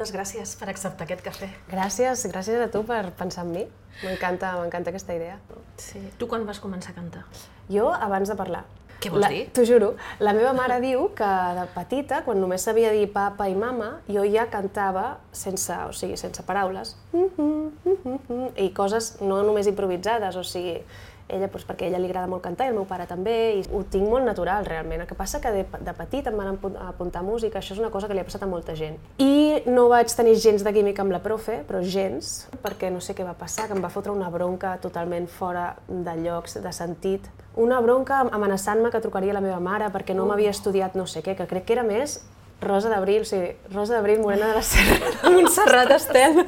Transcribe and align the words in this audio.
moltes 0.00 0.14
gràcies 0.16 0.54
per 0.56 0.70
acceptar 0.72 1.04
aquest 1.04 1.20
cafè. 1.20 1.46
Gràcies, 1.68 2.22
gràcies 2.32 2.62
a 2.64 2.70
tu 2.72 2.80
per 2.88 3.12
pensar 3.18 3.44
en 3.44 3.50
mi. 3.52 3.64
M'encanta, 4.00 4.54
m'encanta 4.56 4.88
aquesta 4.88 5.12
idea. 5.12 5.36
Sí. 5.76 6.00
Tu 6.16 6.26
quan 6.26 6.46
vas 6.48 6.60
començar 6.60 6.94
a 6.94 6.96
cantar? 6.96 7.26
Jo, 7.68 7.90
abans 7.92 8.30
de 8.30 8.36
parlar. 8.38 8.62
Què 9.00 9.10
vols 9.12 9.20
la, 9.20 9.28
dir? 9.28 9.42
T'ho 9.52 9.66
juro. 9.68 9.90
La 10.24 10.32
meva 10.32 10.54
mare 10.56 10.78
diu 10.80 11.10
que 11.16 11.28
de 11.58 11.66
petita, 11.74 12.22
quan 12.24 12.40
només 12.40 12.64
sabia 12.64 12.94
dir 12.96 13.10
papa 13.12 13.50
i 13.52 13.56
mama, 13.56 13.90
jo 14.08 14.24
ja 14.24 14.46
cantava 14.48 15.18
sense, 15.36 15.76
o 15.84 15.92
sigui, 15.92 16.16
sense 16.16 16.44
paraules. 16.48 16.96
I 18.56 18.70
coses 18.76 19.18
no 19.20 19.42
només 19.44 19.68
improvisades, 19.68 20.40
o 20.40 20.44
sigui, 20.44 20.78
ella, 21.30 21.48
doncs, 21.48 21.64
perquè 21.68 21.86
a 21.86 21.88
ella 21.90 21.98
li 22.02 22.08
agrada 22.10 22.26
molt 22.30 22.42
cantar 22.44 22.66
i 22.66 22.72
el 22.72 22.76
meu 22.76 22.84
pare 22.88 23.06
també, 23.06 23.36
i 23.58 23.64
ho 23.72 23.82
tinc 23.90 24.08
molt 24.08 24.24
natural 24.26 24.66
realment. 24.66 25.00
El 25.04 25.06
que 25.08 25.14
passa 25.18 25.40
que 25.40 25.52
de, 25.54 25.64
de 25.80 25.94
petit 25.98 26.26
em 26.30 26.36
van 26.36 26.52
apu- 26.56 26.72
apuntar 26.88 27.22
a 27.22 27.26
música, 27.26 27.58
això 27.60 27.72
és 27.76 27.80
una 27.82 27.90
cosa 27.90 28.08
que 28.08 28.14
li 28.14 28.20
ha 28.20 28.26
passat 28.28 28.42
a 28.44 28.50
molta 28.50 28.74
gent. 28.78 28.98
I 29.18 29.62
no 29.66 29.88
vaig 29.92 30.12
tenir 30.16 30.36
gens 30.40 30.64
de 30.66 30.72
química 30.76 31.02
amb 31.02 31.12
la 31.14 31.22
profe, 31.24 31.60
però 31.68 31.80
gens, 31.82 32.48
perquè 32.64 32.90
no 32.92 33.00
sé 33.00 33.14
què 33.14 33.24
va 33.26 33.34
passar, 33.38 33.68
que 33.70 33.74
em 33.78 33.82
va 33.84 33.90
fotre 33.92 34.12
una 34.12 34.28
bronca 34.30 34.76
totalment 34.82 35.28
fora 35.28 35.76
de 35.88 36.16
llocs, 36.24 36.58
de 36.62 36.72
sentit. 36.72 37.26
Una 37.56 37.80
bronca 37.80 38.20
amenaçant-me 38.30 38.90
que 38.90 39.00
trucaria 39.00 39.32
la 39.34 39.40
meva 39.42 39.58
mare 39.60 39.88
perquè 39.90 40.14
no 40.14 40.26
m'havia 40.28 40.50
estudiat 40.54 40.94
no 40.94 41.06
sé 41.10 41.22
què, 41.22 41.34
que 41.36 41.46
crec 41.50 41.64
que 41.66 41.74
era 41.74 41.82
més 41.86 42.20
Rosa 42.60 42.90
d'Abril, 42.92 43.22
o 43.22 43.24
sigui, 43.24 43.54
Rosa 43.72 43.94
d'Abril, 43.96 44.18
Morena 44.20 44.50
de 44.50 44.54
la 44.58 44.62
Serra, 44.62 45.08
de 45.22 45.30
Montserrat 45.32 45.90
Estel. 45.96 46.42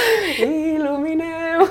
Il·lumineu! 0.40 1.66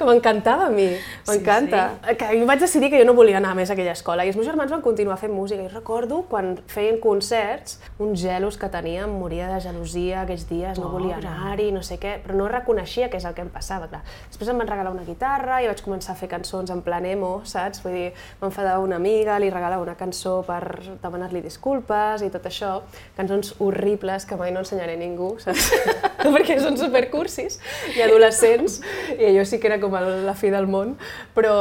Que 0.00 0.06
m'encantava 0.08 0.70
a 0.70 0.72
mi, 0.72 0.86
m'encanta. 1.28 1.80
Sí, 1.92 2.08
sí. 2.08 2.14
Que 2.16 2.28
jo 2.40 2.46
vaig 2.48 2.60
decidir 2.62 2.88
que 2.88 2.96
jo 3.02 3.04
no 3.04 3.12
volia 3.12 3.36
anar 3.36 3.50
més 3.58 3.68
a 3.68 3.74
aquella 3.74 3.92
escola 3.92 4.24
i 4.24 4.30
els 4.30 4.36
meus 4.38 4.46
germans 4.48 4.70
van 4.72 4.80
continuar 4.80 5.18
fent 5.20 5.34
música. 5.36 5.60
I 5.60 5.68
recordo 5.68 6.22
quan 6.30 6.54
feien 6.72 6.96
concerts, 7.02 7.76
uns 8.00 8.22
gelos 8.22 8.56
que 8.56 8.70
tenia, 8.72 9.02
em 9.04 9.12
moria 9.12 9.50
de 9.50 9.58
gelosia 9.60 10.22
aquells 10.22 10.46
dies, 10.48 10.80
no 10.80 10.88
volia 10.88 11.18
anar-hi, 11.18 11.66
no 11.76 11.82
sé 11.84 11.98
què, 12.00 12.14
però 12.24 12.38
no 12.38 12.46
reconeixia 12.48 13.10
què 13.12 13.20
és 13.20 13.26
el 13.28 13.34
que 13.36 13.44
em 13.44 13.50
passava, 13.52 13.90
clar. 13.92 14.00
Després 14.30 14.48
em 14.54 14.62
van 14.62 14.70
regalar 14.72 14.94
una 14.94 15.04
guitarra 15.04 15.60
i 15.60 15.68
vaig 15.68 15.84
començar 15.84 16.14
a 16.14 16.20
fer 16.22 16.30
cançons 16.32 16.72
en 16.72 16.80
plan 16.86 17.04
emo, 17.04 17.34
saps? 17.44 17.84
Vull 17.84 17.98
dir, 17.98 18.08
m'enfadava 18.40 18.80
una 18.80 18.96
amiga, 18.96 19.36
li 19.36 19.52
regalava 19.52 19.84
una 19.84 19.98
cançó 20.00 20.38
per 20.48 20.62
demanar-li 21.04 21.44
disculpes 21.44 22.24
i 22.24 22.32
tot 22.32 22.48
això, 22.48 22.72
cançons 23.20 23.52
horribles 23.60 24.24
que 24.24 24.40
mai 24.40 24.56
no 24.56 24.64
ensenyaré 24.64 24.96
a 24.96 25.02
ningú, 25.04 25.34
saps? 25.44 25.68
perquè 26.30 26.56
són 26.64 26.80
supercursis 26.80 27.60
i 27.96 28.00
adolescents, 28.04 28.80
i 29.18 29.28
allò 29.28 29.44
sí 29.44 29.60
que 29.60 29.68
era 29.68 29.80
com 29.82 29.89
el, 29.98 30.26
la 30.26 30.34
fi 30.38 30.50
del 30.52 30.68
món, 30.70 30.96
però, 31.36 31.54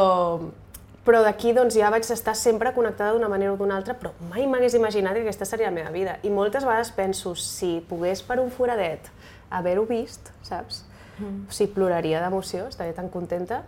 però 1.06 1.24
d'aquí 1.26 1.54
doncs, 1.58 1.78
ja 1.80 1.90
vaig 1.94 2.06
estar 2.06 2.36
sempre 2.38 2.74
connectada 2.76 3.16
d'una 3.16 3.32
manera 3.32 3.54
o 3.54 3.58
d'una 3.58 3.80
altra, 3.80 3.96
però 3.98 4.14
mai 4.30 4.48
m'hagués 4.48 4.78
imaginat 4.78 5.18
que 5.18 5.26
aquesta 5.28 5.48
seria 5.50 5.72
la 5.72 5.78
meva 5.80 5.94
vida. 5.96 6.20
I 6.24 6.34
moltes 6.34 6.68
vegades 6.68 6.94
penso, 6.96 7.36
si 7.36 7.80
pogués 7.90 8.24
per 8.26 8.40
un 8.44 8.52
foradet 8.54 9.10
haver-ho 9.50 9.88
vist, 9.90 10.32
saps? 10.46 10.84
Mm. 11.20 11.50
O 11.50 11.54
sigui, 11.54 11.74
ploraria 11.76 12.22
d'emoció, 12.24 12.70
estaria 12.70 12.96
tan 12.96 13.10
contenta 13.10 13.64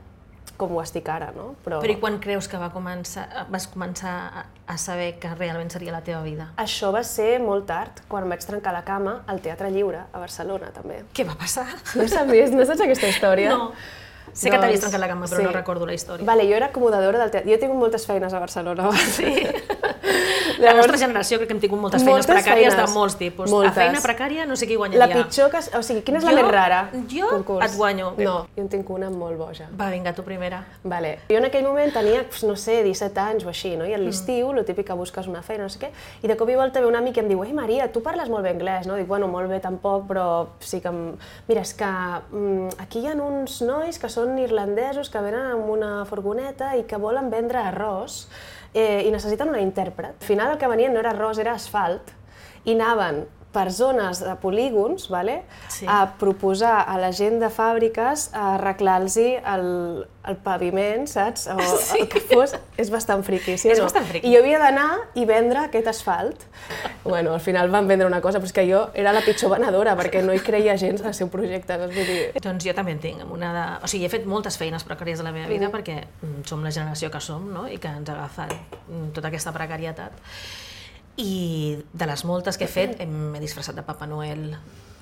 com 0.62 0.75
ho 0.75 0.81
estic 0.84 1.08
ara, 1.09 1.31
no? 1.34 1.56
Però 1.66 1.80
i 1.90 1.96
quan 2.02 2.20
creus 2.22 2.48
que 2.50 2.59
va 2.62 2.70
començar, 2.73 3.25
vas 3.52 3.66
començar 3.72 4.14
a, 4.42 4.44
a 4.70 4.78
saber 4.81 5.16
que 5.22 5.31
realment 5.34 5.72
seria 5.73 5.94
la 5.96 6.03
teva 6.06 6.22
vida? 6.25 6.52
Això 6.62 6.92
va 6.94 7.02
ser 7.08 7.40
molt 7.42 7.66
tard, 7.70 8.03
quan 8.12 8.28
vaig 8.30 8.46
trencar 8.46 8.73
la 8.75 8.84
cama 8.86 9.22
al 9.31 9.42
Teatre 9.42 9.72
Lliure, 9.73 10.06
a 10.12 10.22
Barcelona, 10.22 10.70
també. 10.75 11.02
Què 11.18 11.25
va 11.28 11.38
passar? 11.40 11.66
No 11.98 12.06
sabies, 12.12 12.53
no 12.53 12.68
saps 12.68 12.86
aquesta 12.86 13.09
història? 13.09 13.56
No. 13.56 13.72
Sé 14.34 14.50
que 14.50 14.58
t'havies 14.58 14.80
trencat 14.80 15.00
la 15.02 15.08
cama, 15.12 15.26
però 15.28 15.42
sí. 15.42 15.44
no 15.44 15.52
recordo 15.52 15.86
la 15.86 15.94
història. 15.94 16.26
Vale, 16.26 16.46
jo 16.50 16.56
era 16.56 16.68
acomodadora 16.72 17.20
del 17.20 17.32
teatre. 17.32 17.50
Jo 17.50 17.56
he 17.58 17.62
tingut 17.62 17.78
moltes 17.80 18.06
feines 18.08 18.34
a 18.34 18.40
Barcelona. 18.40 18.90
Sí. 19.12 19.32
La 20.62 20.74
nostra 20.78 20.97
generació 20.97 21.40
crec 21.40 21.50
que 21.50 21.56
hem 21.56 21.62
tingut 21.62 21.80
moltes 21.81 22.03
feines 22.03 22.28
moltes 22.28 22.30
precàries 22.30 22.74
feines. 22.75 22.91
de 22.91 22.94
molts 22.97 23.16
tipus. 23.18 23.50
Moltes. 23.50 23.72
A 23.72 23.80
feina 23.80 24.02
precària 24.03 24.46
no 24.46 24.56
sé 24.59 24.68
qui 24.70 24.75
guanyaria. 24.78 25.02
La 25.02 25.08
pitjor 25.24 25.50
que... 25.50 25.62
O 25.78 25.81
sigui, 25.86 26.03
quina 26.06 26.20
és 26.20 26.25
la 26.28 26.34
Jo- 26.36 26.38
més 26.38 26.52
rara? 26.53 26.81
jo 27.09 27.30
concurs? 27.31 27.66
et 27.66 27.78
guanyo. 27.78 28.12
No, 28.20 28.36
jo 28.56 28.62
en 28.62 28.70
tinc 28.70 28.90
una 28.94 29.09
molt 29.09 29.40
boja. 29.40 29.70
Va, 29.80 29.88
vinga, 29.90 30.14
tu 30.14 30.22
primera. 30.28 30.59
Vale. 30.84 31.16
Jo 31.31 31.40
en 31.40 31.47
aquell 31.50 31.66
moment 31.66 31.94
tenia, 31.96 32.22
pues, 32.30 32.44
no 32.46 32.56
sé, 32.62 32.84
17 32.86 33.20
anys 33.24 33.46
o 33.47 33.50
així, 33.50 33.74
no? 33.80 33.88
I 33.90 33.96
a 33.97 34.02
l'estiu, 34.02 34.52
lo 34.53 34.64
típic 34.68 34.86
que 34.91 34.97
busques 35.00 35.25
una 35.31 35.41
feina, 35.41 35.64
no 35.66 35.74
sé 35.74 35.81
què, 35.81 35.90
i 36.22 36.30
de 36.30 36.38
cop 36.38 36.50
i 36.53 36.59
volta 36.59 36.84
ve 36.84 36.86
un 36.90 37.00
amic 37.00 37.18
i 37.18 37.24
em 37.25 37.31
diu, 37.31 37.41
ei 37.47 37.53
Maria, 37.58 37.90
tu 37.91 38.03
parles 38.06 38.30
molt 38.30 38.46
bé 38.46 38.53
anglès, 38.53 38.86
no? 38.86 39.00
Dic, 39.02 39.08
bueno, 39.09 39.28
molt 39.31 39.50
bé 39.50 39.62
tampoc, 39.64 40.06
però 40.12 40.28
sí 40.59 40.81
que... 40.84 40.94
Em... 40.94 41.02
Mira, 41.50 41.66
és 41.66 41.74
que 41.74 41.90
mm, 41.90 42.78
aquí 42.86 43.02
hi 43.02 43.09
ha 43.09 43.18
uns 43.18 43.64
nois 43.66 43.97
que 43.97 44.09
són 44.14 44.21
irlandesos 44.40 45.09
que 45.09 45.22
venen 45.24 45.52
amb 45.56 45.70
una 45.74 46.06
furgoneta 46.09 46.76
i 46.78 46.86
que 46.88 47.00
volen 47.02 47.30
vendre 47.34 47.59
arròs 47.59 48.26
eh, 48.74 49.04
i 49.08 49.12
necessiten 49.12 49.50
una 49.50 49.62
intèrpret. 49.64 50.22
Al 50.22 50.28
final 50.28 50.54
el 50.54 50.59
que 50.62 50.70
venien 50.72 50.94
no 50.94 51.02
era 51.02 51.12
arròs, 51.16 51.42
era 51.42 51.56
asfalt, 51.58 52.14
i 52.66 52.76
anaven 52.78 53.26
per 53.51 53.67
zones 53.75 54.22
de 54.23 54.31
polígons, 54.39 55.09
vale? 55.12 55.41
Sí. 55.67 55.85
a 55.89 56.13
proposar 56.19 56.85
a 56.88 56.97
la 56.97 57.12
gent 57.12 57.39
de 57.41 57.50
fàbriques 57.51 58.29
a 58.34 58.56
arreglar-los 58.56 59.17
el, 59.17 59.66
el 60.28 60.38
paviment, 60.44 61.07
saps? 61.07 61.47
O 61.51 61.57
Sí. 61.81 62.00
el 62.01 62.07
que 62.07 62.22
fos. 62.22 62.53
És 62.78 62.90
bastant 62.94 63.23
friqui, 63.28 63.57
sí 63.57 63.69
És 63.69 63.79
no? 63.79 63.85
bastant 63.90 64.06
friqui. 64.07 64.28
I 64.29 64.35
jo 64.35 64.40
havia 64.44 64.59
d'anar 64.61 64.88
i 65.19 65.25
vendre 65.25 65.66
aquest 65.66 65.88
asfalt. 65.91 66.45
Bueno, 67.03 67.34
al 67.34 67.41
final 67.44 67.69
van 67.73 67.88
vendre 67.90 68.07
una 68.07 68.22
cosa, 68.22 68.40
però 68.40 68.47
és 68.47 68.53
que 68.56 68.66
jo 68.69 68.85
era 68.94 69.11
la 69.11 69.22
pitjor 69.25 69.51
venedora, 69.57 69.97
perquè 70.00 70.23
no 70.23 70.34
hi 70.34 70.40
creia 70.40 70.78
gens 70.78 71.03
al 71.03 71.13
seu 71.17 71.28
projecte, 71.34 71.75
saps? 71.75 71.95
Vull 71.95 72.07
dir, 72.07 72.41
Doncs 72.41 72.63
jo 72.66 72.73
també 72.78 72.95
en 72.95 73.00
tinc. 73.03 73.23
Una 73.31 73.51
de... 73.53 73.67
O 73.84 73.88
sigui, 73.91 74.06
he 74.07 74.13
fet 74.13 74.25
moltes 74.25 74.57
feines 74.61 74.85
precàries 74.88 75.19
a 75.19 75.28
la 75.28 75.31
meva 75.35 75.50
vida 75.51 75.67
perquè 75.73 76.00
mm, 76.22 76.44
som 76.47 76.63
la 76.63 76.72
generació 76.72 77.11
que 77.11 77.19
som 77.19 77.51
no? 77.51 77.67
i 77.67 77.78
que 77.81 77.88
ens 77.91 78.07
ha 78.09 78.16
agafat 78.16 78.53
mm, 78.88 79.11
tota 79.17 79.28
aquesta 79.28 79.51
precarietat. 79.51 80.11
I 81.17 81.77
de 81.94 82.05
les 82.07 82.23
moltes 82.25 82.57
que 82.57 82.66
he 82.66 82.72
fet, 82.72 82.99
m'he 83.05 83.39
disfressat 83.44 83.75
de 83.75 83.83
Papa 83.83 84.07
Noel 84.07 84.55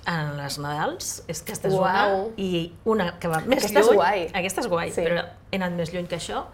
en 0.09 0.31
les 0.39 0.57
Nadals, 0.59 1.23
és 1.29 1.41
que 1.43 1.51
aquesta 1.53 1.67
és 1.69 1.75
una, 1.77 2.05
i 2.37 2.71
una 2.89 3.11
que 3.19 3.27
va 3.29 3.41
més 3.45 3.59
Aquesta 3.63 3.79
és 3.83 3.85
lluny. 3.87 3.95
guai. 3.99 4.23
Aquesta 4.33 4.61
és 4.61 4.67
guai, 4.71 4.91
Sí. 4.91 5.01
però 5.05 5.25
he 5.51 5.55
anat 5.59 5.71
més 5.77 5.93
lluny 5.93 6.07
que 6.07 6.15
això. 6.17 6.45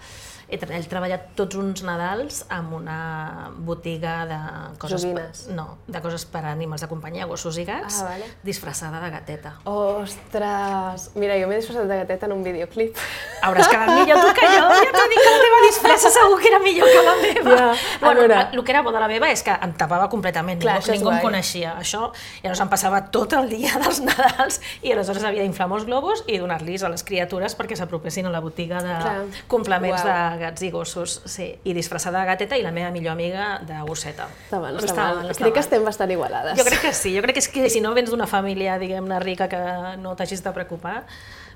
He, 0.48 0.58
tra- 0.62 0.76
he 0.78 0.82
treballat 0.86 1.32
tots 1.36 1.56
uns 1.58 1.82
Nadals 1.84 2.44
amb 2.54 2.74
una 2.78 3.50
botiga 3.66 4.26
de 4.30 4.40
coses... 4.78 5.02
Joguines. 5.02 5.48
no, 5.58 5.78
de 5.88 6.02
coses 6.04 6.26
per 6.30 6.44
animals 6.46 6.82
de 6.86 6.88
companyia, 6.92 7.26
gossos 7.26 7.58
i 7.58 7.66
gats, 7.66 8.02
Ah, 8.04 8.12
vale. 8.12 8.28
disfressada 8.44 9.00
de 9.02 9.10
gateta. 9.10 9.56
Ostres! 9.66 11.10
Mira, 11.16 11.36
jo 11.42 11.48
m'he 11.50 11.58
disfressat 11.60 11.88
de 11.90 11.98
gateta 12.02 12.28
en 12.30 12.34
un 12.36 12.44
videoclip. 12.46 12.98
Hauràs 13.46 13.68
quedat 13.72 13.90
millor 13.98 14.22
tu 14.22 14.30
que 14.38 14.48
jo, 14.52 14.68
ja 14.80 14.92
t'ho 14.94 15.06
dic 15.12 15.20
que 15.22 15.32
la 15.34 15.42
teva 15.44 15.60
disfressa 15.66 16.12
segur 16.14 16.38
que 16.42 16.50
era 16.52 16.60
millor 16.64 16.90
que 16.94 17.02
la 17.06 17.16
meva. 17.22 17.56
Ja, 17.56 17.68
bueno, 18.02 18.22
veure. 18.22 18.40
el 18.54 18.64
que 18.64 18.74
era 18.74 18.82
bo 18.86 18.94
de 18.96 19.02
la 19.02 19.10
meva 19.12 19.30
és 19.34 19.44
que 19.46 19.54
em 19.66 19.74
tapava 19.78 20.08
completament, 20.14 20.62
Clar, 20.62 20.78
ningú, 20.80 20.94
ningú 20.96 21.12
em 21.16 21.20
coneixia. 21.24 21.76
Això, 21.82 22.12
i 22.42 22.46
llavors 22.46 22.62
em 22.66 22.72
passava 22.72 23.02
tot 23.14 23.34
el 23.38 23.50
dia 23.52 23.74
dels 23.84 24.02
Nadals 24.06 24.62
i 24.82 24.94
aleshores 24.96 25.24
havia 25.28 25.44
d'inflar 25.46 25.68
molts 25.72 25.86
globus 25.90 26.24
i 26.28 26.38
donar-los 26.42 26.86
a 26.86 26.94
les 26.94 27.04
criatures 27.08 27.58
perquè 27.58 27.78
s'apropessin 27.80 28.30
a 28.30 28.34
la 28.34 28.42
botiga 28.46 28.82
de 28.86 28.96
Clar. 29.02 29.16
complements 29.52 30.02
Uau. 30.02 30.10
de 30.10 30.35
gats 30.40 30.62
i 30.62 30.72
gossos, 30.72 31.22
sí. 31.26 31.48
I 31.64 31.74
disfressada 31.74 32.20
de 32.22 32.26
gateta 32.26 32.58
i 32.58 32.64
la 32.64 32.72
meva 32.72 32.92
millor 32.92 33.14
amiga 33.14 33.60
de 33.66 33.80
gosseta. 33.88 34.28
Està 34.48 34.60
mal, 34.60 34.76
està 34.78 34.86
Estava 34.92 35.08
mal. 35.08 35.16
mal, 35.24 35.32
estava 35.32 35.46
Crec 35.46 35.54
que 35.54 35.60
mal. 35.60 35.66
estem 35.66 35.86
bastant 35.86 36.12
igualades. 36.12 36.58
Jo 36.58 36.66
crec 36.68 36.82
que 36.82 36.94
sí, 36.94 37.16
jo 37.16 37.22
crec 37.24 37.34
que 37.40 37.44
és 37.46 37.48
que 37.50 37.70
si 37.70 37.82
no 37.82 37.94
vens 37.94 38.10
d'una 38.10 38.28
família, 38.28 38.78
diguem-ne, 38.80 39.20
rica 39.20 39.48
que 39.50 39.62
no 40.02 40.16
t'hagis 40.16 40.44
de 40.44 40.52
preocupar, 40.52 41.04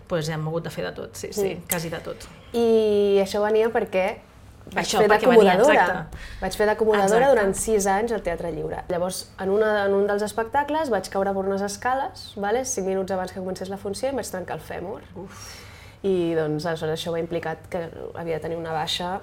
doncs 0.10 0.30
hem 0.30 0.48
hagut 0.48 0.64
de 0.64 0.72
fer 0.74 0.86
de 0.86 0.92
tot, 0.98 1.14
sí, 1.16 1.30
sí, 1.32 1.56
Mm. 1.56 1.68
quasi 1.70 1.90
de 1.90 2.00
tot. 2.00 2.18
I 2.54 3.20
això 3.22 3.42
venia 3.44 3.70
perquè 3.70 4.18
vaig 4.74 4.86
Això, 4.86 5.00
fer 5.00 5.08
d'acomodadora. 5.10 6.08
Vaig 6.42 6.54
fer 6.58 6.66
d'acomodadora 6.68 7.30
durant 7.30 7.54
sis 7.56 7.86
anys 7.88 8.12
al 8.12 8.22
Teatre 8.22 8.52
Lliure. 8.52 8.84
Llavors, 8.90 9.30
en, 9.40 9.50
una, 9.50 9.86
en 9.86 9.94
un 9.94 10.06
dels 10.08 10.22
espectacles 10.22 10.90
vaig 10.90 11.08
caure 11.10 11.32
per 11.34 11.46
unes 11.46 11.62
escales, 11.62 12.34
vale? 12.36 12.66
cinc 12.66 12.86
minuts 12.88 13.12
abans 13.12 13.32
que 13.32 13.40
comencés 13.40 13.70
la 13.70 13.78
funció, 13.78 14.08
i 14.08 14.12
em 14.12 14.16
vaig 14.18 14.30
trencar 14.30 14.58
el 14.58 14.62
fèmur. 14.62 15.02
Uf. 15.16 15.69
I 16.08 16.34
doncs, 16.38 16.64
aleshores 16.64 16.96
això 16.96 17.12
va 17.12 17.20
implicat 17.20 17.66
que 17.72 17.82
havia 18.16 18.38
de 18.38 18.44
tenir 18.46 18.56
una 18.56 18.72
baixa 18.72 19.18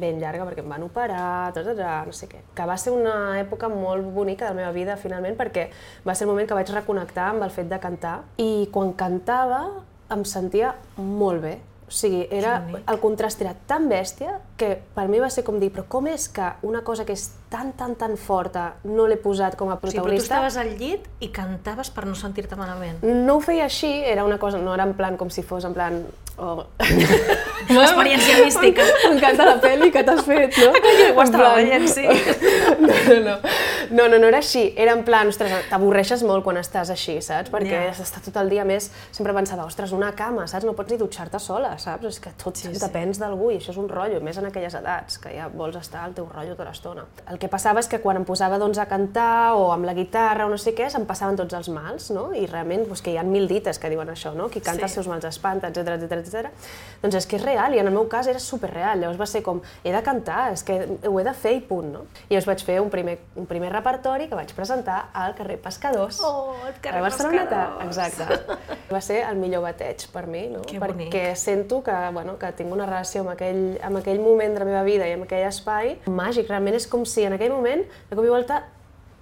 ben 0.00 0.20
llarga 0.20 0.44
perquè 0.44 0.60
em 0.60 0.68
van 0.68 0.82
operar, 0.84 1.52
tot, 1.56 1.70
no 1.72 2.12
sé 2.12 2.28
què. 2.28 2.42
Que 2.54 2.66
va 2.68 2.76
ser 2.78 2.92
una 2.92 3.40
època 3.40 3.70
molt 3.72 4.04
bonica 4.14 4.44
de 4.44 4.52
la 4.52 4.58
meva 4.60 4.74
vida, 4.76 4.98
finalment, 5.00 5.38
perquè 5.38 5.70
va 6.06 6.14
ser 6.14 6.26
el 6.26 6.32
moment 6.34 6.48
que 6.50 6.58
vaig 6.58 6.74
reconnectar 6.74 7.30
amb 7.32 7.46
el 7.46 7.54
fet 7.54 7.72
de 7.72 7.80
cantar. 7.80 8.18
I 8.36 8.68
quan 8.74 8.92
cantava 8.92 9.64
em 10.12 10.26
sentia 10.28 10.74
molt 10.98 11.40
bé. 11.46 11.56
O 11.90 11.92
sigui, 11.92 12.20
era, 12.30 12.52
el 12.86 13.00
contrast 13.02 13.40
era 13.42 13.50
tan 13.66 13.88
bèstia 13.90 14.36
que 14.56 14.76
per 14.94 15.08
mi 15.10 15.18
va 15.18 15.26
ser 15.34 15.42
com 15.42 15.56
dir, 15.58 15.72
però 15.74 15.82
com 15.90 16.06
és 16.06 16.28
que 16.30 16.46
una 16.62 16.84
cosa 16.86 17.02
que 17.04 17.16
és 17.18 17.24
tan, 17.50 17.72
tan, 17.74 17.96
tan 17.98 18.14
forta 18.14 18.76
no 18.86 19.08
l'he 19.10 19.16
posat 19.18 19.56
com 19.58 19.72
a 19.72 19.74
O 19.74 19.80
sigui, 19.82 19.98
però 19.98 19.98
tu 19.98 19.98
protagonista? 19.98 20.36
estaves 20.38 20.56
al 20.62 20.70
llit 20.78 21.08
i 21.18 21.32
cantaves 21.34 21.90
per 21.90 22.06
no 22.06 22.14
sentir-te 22.14 22.54
malament. 22.54 23.02
No 23.02 23.40
ho 23.40 23.42
feia 23.42 23.66
així, 23.66 23.90
era 24.06 24.22
una 24.24 24.38
cosa, 24.38 24.62
no 24.62 24.72
era 24.78 24.86
en 24.86 24.94
plan 24.94 25.18
com 25.18 25.34
si 25.34 25.42
fos 25.42 25.66
en 25.66 25.74
plan... 25.74 26.04
Oh. 26.40 26.62
Experiència 27.70 28.38
mística. 28.44 28.86
M'encanta 29.08 29.44
la 29.48 29.56
pel·li 29.60 29.90
que 29.92 30.02
t'has 30.06 30.22
fet, 30.24 30.56
no? 30.62 30.70
Ho 31.16 31.20
En 31.20 31.26
estava 31.26 31.50
veient, 31.58 31.88
sí. 31.90 32.06
No, 32.80 32.88
no, 32.88 33.18
no. 33.26 33.34
No, 33.90 34.06
no, 34.08 34.18
no 34.18 34.26
era 34.28 34.38
així. 34.38 34.72
Era 34.76 34.92
en 34.92 35.04
plan, 35.04 35.28
ostres, 35.28 35.50
t'avorreixes 35.70 36.22
molt 36.26 36.44
quan 36.46 36.56
estàs 36.60 36.90
així, 36.94 37.16
saps? 37.22 37.50
Perquè 37.50 37.70
Ja. 37.84 37.90
has 37.90 38.00
estat 38.00 38.24
tot 38.24 38.36
el 38.42 38.48
dia 38.50 38.64
més... 38.64 38.90
Sempre 39.10 39.32
pensava, 39.34 39.64
ostres, 39.66 39.92
una 39.92 40.12
cama, 40.14 40.46
saps? 40.46 40.64
No 40.64 40.74
pots 40.78 40.92
ni 40.92 40.98
dutxar-te 40.98 41.38
sola, 41.42 41.76
saps? 41.78 42.04
És 42.06 42.20
que 42.20 42.30
tot 42.42 42.56
sí, 42.56 42.68
sí. 42.72 42.78
depens 42.80 43.18
d'algú 43.18 43.50
i 43.50 43.56
això 43.58 43.70
és 43.74 43.76
un 43.82 43.88
rotllo, 43.88 44.20
més 44.22 44.38
en 44.38 44.46
aquelles 44.46 44.74
edats, 44.74 45.18
que 45.18 45.32
ja 45.34 45.48
vols 45.52 45.76
estar 45.76 46.04
al 46.04 46.14
teu 46.14 46.28
rotllo 46.30 46.54
tota 46.54 46.68
l'estona. 46.70 47.04
El 47.30 47.38
que 47.38 47.48
passava 47.48 47.80
és 47.80 47.88
que 47.88 47.98
quan 48.00 48.16
em 48.16 48.24
posava 48.24 48.58
doncs, 48.58 48.78
a 48.78 48.86
cantar 48.86 49.54
o 49.58 49.72
amb 49.72 49.84
la 49.84 49.94
guitarra 49.94 50.46
o 50.46 50.50
no 50.50 50.58
sé 50.58 50.74
què, 50.74 50.88
se'm 50.90 51.06
passaven 51.06 51.36
tots 51.36 51.54
els 51.54 51.68
mals, 51.68 52.10
no? 52.14 52.30
I 52.34 52.46
realment, 52.46 52.86
doncs, 52.86 53.02
que 53.02 53.10
hi 53.10 53.18
ha 53.18 53.22
mil 53.26 53.48
dites 53.48 53.78
que 53.78 53.90
diuen 53.90 54.08
això, 54.08 54.34
no? 54.34 54.48
Qui 54.48 54.60
canta 54.60 54.80
Sí. 54.86 54.90
els 54.90 54.92
seus 55.00 55.08
mals 55.08 55.24
espanta, 55.24 55.68
etc 55.68 55.96
etc 55.98 56.12
etc. 56.20 56.50
Doncs 57.02 57.14
és 57.16 57.26
que 57.26 57.36
és 57.36 57.42
real, 57.44 57.74
i 57.74 57.78
en 57.82 57.86
el 57.86 57.92
meu 57.92 58.06
cas 58.08 58.26
era 58.28 58.38
superreal. 58.38 59.00
Llavors 59.00 59.18
va 59.20 59.26
ser 59.26 59.42
com, 59.42 59.60
he 59.84 59.92
de 59.92 60.02
cantar, 60.02 60.52
és 60.52 60.62
que 60.62 60.78
ho 61.08 61.18
he 61.20 61.24
de 61.24 61.34
fer 61.34 61.52
i 61.56 61.60
punt, 61.60 61.90
no? 61.92 62.04
I 62.28 62.34
llavors 62.34 62.46
vaig 62.46 62.64
fer 62.64 62.80
un 62.80 62.90
primer, 62.90 63.18
un 63.36 63.46
primer 63.46 63.70
repertori 63.80 64.28
que 64.28 64.36
vaig 64.38 64.52
presentar 64.54 65.10
al 65.12 65.34
carrer 65.34 65.58
Pescadors. 65.64 66.20
Oh, 66.22 66.54
al 66.66 66.74
carrer 66.80 67.00
a 67.00 67.02
Barceloneta, 67.08 67.60
Pescadors. 67.80 68.20
exacte. 68.20 68.76
Va 68.92 69.00
ser 69.00 69.22
el 69.26 69.36
millor 69.40 69.62
bateig 69.64 70.06
per 70.12 70.26
mi, 70.26 70.46
no? 70.52 70.62
Que 70.62 70.78
Perquè 70.80 71.08
bonic. 71.10 71.36
sento 71.36 71.82
que, 71.82 71.96
bueno, 72.12 72.36
que 72.38 72.52
tinc 72.58 72.72
una 72.72 72.86
relació 72.86 73.22
amb 73.24 73.34
aquell, 73.34 73.78
amb 73.82 74.00
aquell 74.02 74.20
moment 74.20 74.54
de 74.54 74.60
la 74.62 74.68
meva 74.68 74.82
vida 74.86 75.08
i 75.08 75.14
amb 75.16 75.24
aquell 75.26 75.46
espai 75.48 75.96
màgic. 76.06 76.48
Realment 76.50 76.76
és 76.78 76.86
com 76.90 77.04
si 77.06 77.24
en 77.24 77.32
aquell 77.38 77.52
moment, 77.54 77.82
de 78.10 78.16
cop 78.16 78.24
i 78.24 78.28
volta, 78.32 78.62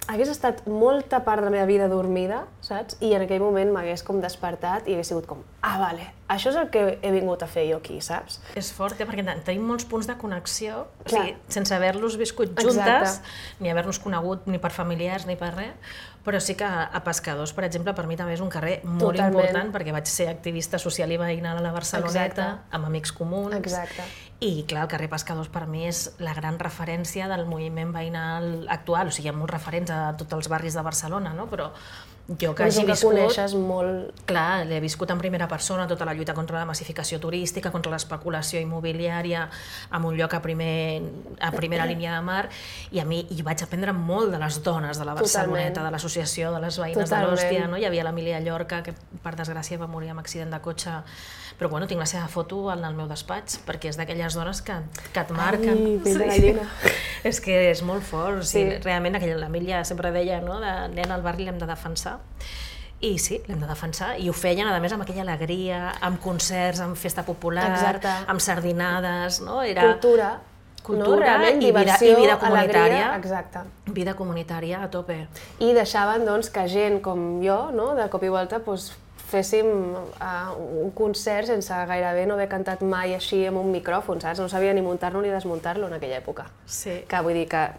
hagués 0.09 0.29
estat 0.31 0.63
molta 0.67 1.19
part 1.23 1.43
de 1.43 1.45
la 1.45 1.51
meva 1.53 1.65
vida 1.69 1.87
dormida, 1.91 2.41
saps? 2.65 2.97
I 3.05 3.11
en 3.13 3.21
aquell 3.27 3.43
moment 3.43 3.69
m'hagués 3.75 4.01
com 4.07 4.17
despertat 4.23 4.87
i 4.89 4.95
hagués 4.95 5.11
sigut 5.11 5.27
com, 5.29 5.43
ah, 5.61 5.75
vale, 5.77 6.07
això 6.33 6.49
és 6.49 6.57
el 6.57 6.71
que 6.73 6.97
he 7.01 7.11
vingut 7.13 7.43
a 7.45 7.47
fer 7.47 7.67
jo 7.69 7.77
aquí, 7.77 7.99
saps? 8.01 8.39
És 8.57 8.71
fort, 8.73 8.97
eh? 8.99 9.05
perquè 9.05 9.23
ten- 9.27 9.43
tenim 9.45 9.67
molts 9.69 9.85
punts 9.85 10.07
de 10.09 10.15
connexió, 10.17 10.87
o 10.99 11.03
Clar. 11.05 11.27
sigui, 11.27 11.35
sense 11.47 11.75
haver-los 11.75 12.17
viscut 12.17 12.49
Exacte. 12.57 12.73
juntes, 12.73 13.21
ni 13.59 13.69
haver-nos 13.69 13.99
conegut 14.01 14.47
ni 14.47 14.57
per 14.57 14.71
familiars 14.73 15.27
ni 15.29 15.35
per 15.37 15.53
res, 15.55 15.75
però 16.25 16.39
sí 16.41 16.55
que 16.55 16.65
a 16.65 16.99
Pescadors, 17.05 17.53
per 17.53 17.63
exemple, 17.65 17.93
per 17.95 18.05
mi 18.07 18.17
també 18.17 18.33
és 18.33 18.41
un 18.41 18.49
carrer 18.49 18.81
molt 18.83 19.15
Totalment. 19.15 19.35
important, 19.45 19.71
perquè 19.73 19.93
vaig 19.93 20.05
ser 20.09 20.27
activista 20.29 20.77
social 20.77 21.11
i 21.11 21.17
veïnal 21.17 21.57
a 21.57 21.61
la 21.61 21.71
Barceloneta, 21.71 22.25
Exacte. 22.25 22.75
amb 22.75 22.85
amics 22.85 23.11
comuns. 23.13 23.55
Exacte. 23.55 24.03
I, 24.39 24.63
clar, 24.63 24.85
el 24.85 24.91
carrer 24.91 25.09
Pescadors 25.11 25.49
per 25.51 25.65
mi 25.67 25.81
és 25.89 26.05
la 26.23 26.31
gran 26.37 26.55
referència 26.61 27.27
del 27.27 27.43
moviment 27.49 27.89
veïnal 27.91 28.69
actual, 28.71 29.09
o 29.09 29.11
sigui, 29.11 29.27
hi 29.27 29.33
ha 29.33 29.35
molts 29.35 29.51
referents 29.51 29.91
a 29.91 29.99
tots 30.19 30.37
els 30.37 30.47
barris 30.47 30.77
de 30.79 30.83
Barcelona, 30.85 31.33
no? 31.35 31.49
però 31.51 31.73
jo 32.39 32.53
que 32.53 32.63
hagi 32.63 32.79
un 32.81 32.85
que 32.85 32.91
viscut... 32.93 33.13
coneixes 33.15 33.55
molt... 33.57 34.11
Clar, 34.29 34.65
l'he 34.69 34.79
viscut 34.83 35.09
en 35.09 35.17
primera 35.17 35.47
persona, 35.49 35.87
tota 35.89 36.05
la 36.05 36.13
lluita 36.13 36.35
contra 36.37 36.59
la 36.59 36.65
massificació 36.69 37.17
turística, 37.19 37.71
contra 37.73 37.91
l'especulació 37.91 38.59
immobiliària, 38.61 39.47
en 39.91 40.05
un 40.05 40.17
lloc 40.17 40.35
a, 40.37 40.41
primer, 40.43 41.01
a 41.41 41.49
primera 41.55 41.87
línia 41.89 42.13
de 42.15 42.21
mar, 42.21 42.43
i 42.91 42.99
a 43.01 43.05
mi 43.05 43.23
hi 43.33 43.41
vaig 43.41 43.63
aprendre 43.65 43.93
molt 43.97 44.29
de 44.31 44.37
les 44.43 44.61
dones 44.63 44.99
de 45.01 45.05
la 45.09 45.15
Barceloneta, 45.17 45.69
Totalment. 45.79 45.85
de 45.87 45.91
l'associació 45.97 46.53
de 46.53 46.61
les 46.67 46.77
veïnes 46.77 47.03
Totalment. 47.09 47.31
de 47.33 47.35
l'Hòstia, 47.41 47.67
no? 47.71 47.77
hi 47.81 47.85
havia 47.89 48.03
l'Emília 48.05 48.39
Llorca, 48.45 48.83
que 48.85 48.93
per 49.23 49.33
desgràcia 49.39 49.79
va 49.81 49.87
morir 49.89 50.11
amb 50.13 50.19
accident 50.21 50.53
de 50.53 50.61
cotxe, 50.61 50.99
però 51.59 51.67
bueno, 51.73 51.87
tinc 51.89 51.99
la 51.99 52.05
seva 52.07 52.27
foto 52.31 52.69
en 52.71 52.85
el 52.87 52.93
meu 52.95 53.09
despatx, 53.09 53.57
perquè 53.67 53.89
és 53.89 53.97
d'aquelles 53.99 54.37
dones 54.37 54.61
que, 54.63 54.77
que 55.11 55.19
et 55.25 55.31
marquen. 55.35 55.81
Ai, 55.81 55.97
de 56.05 56.13
gallina. 56.21 56.69
és 57.29 57.41
que 57.43 57.57
és 57.73 57.81
molt 57.83 58.05
fort, 58.07 58.43
sigui, 58.47 58.77
Sí. 58.77 58.83
realment 58.85 59.17
aquella- 59.17 59.41
l'Emília 59.41 59.83
sempre 59.83 60.11
deia, 60.15 60.39
no? 60.39 60.59
de 60.61 60.71
nena 60.93 61.15
al 61.17 61.21
barri 61.25 61.43
l'hem 61.49 61.57
de 61.59 61.65
defensar, 61.67 62.18
i 63.01 63.13
sí, 63.17 63.37
l'hem 63.47 63.61
de 63.61 63.67
defensar, 63.69 64.17
i 64.19 64.27
ho 64.29 64.33
feien, 64.33 64.67
a 64.67 64.79
més, 64.83 64.91
amb 64.91 65.03
aquella 65.05 65.21
alegria, 65.23 65.93
amb 66.03 66.19
concerts, 66.19 66.81
amb 66.83 66.97
festa 66.99 67.23
popular, 67.23 67.69
Exacte. 67.71 68.11
amb 68.27 68.39
sardinades, 68.43 69.39
no? 69.41 69.61
Era 69.63 69.85
Cultura, 69.87 70.39
Cultura 70.83 71.15
no? 71.15 71.21
Realment, 71.21 71.61
i 71.63 71.71
vida- 71.71 71.97
i 72.01 72.15
vida 72.15 72.37
comunitària. 72.39 73.11
Alegria, 73.13 73.15
exacte. 73.15 73.59
vida 73.87 74.15
comunitària 74.15 74.83
a 74.83 74.89
tope. 74.91 75.27
I 75.59 75.71
deixaven 75.73 76.25
doncs, 76.25 76.49
que 76.49 76.67
gent 76.67 76.99
com 77.01 77.41
jo, 77.43 77.71
no? 77.71 77.93
de 77.95 78.09
cop 78.09 78.23
i 78.23 78.29
volta, 78.29 78.59
doncs, 78.59 78.91
féssim 79.29 79.65
uh, 79.69 80.55
un 80.57 80.89
concert 80.91 81.45
sense 81.47 81.71
gairebé 81.85 82.25
no 82.25 82.33
haver 82.33 82.47
cantat 82.49 82.81
mai 82.81 83.13
així 83.13 83.45
amb 83.45 83.59
un 83.61 83.71
micròfon, 83.71 84.19
saps? 84.19 84.39
No 84.39 84.49
sabia 84.49 84.73
ni 84.73 84.81
muntar-lo 84.81 85.21
ni 85.21 85.29
desmuntar-lo 85.29 85.87
en 85.87 85.93
aquella 85.93 86.17
època. 86.17 86.47
Sí. 86.65 87.03
Que 87.07 87.21
vull 87.21 87.33
dir 87.37 87.47
que 87.47 87.69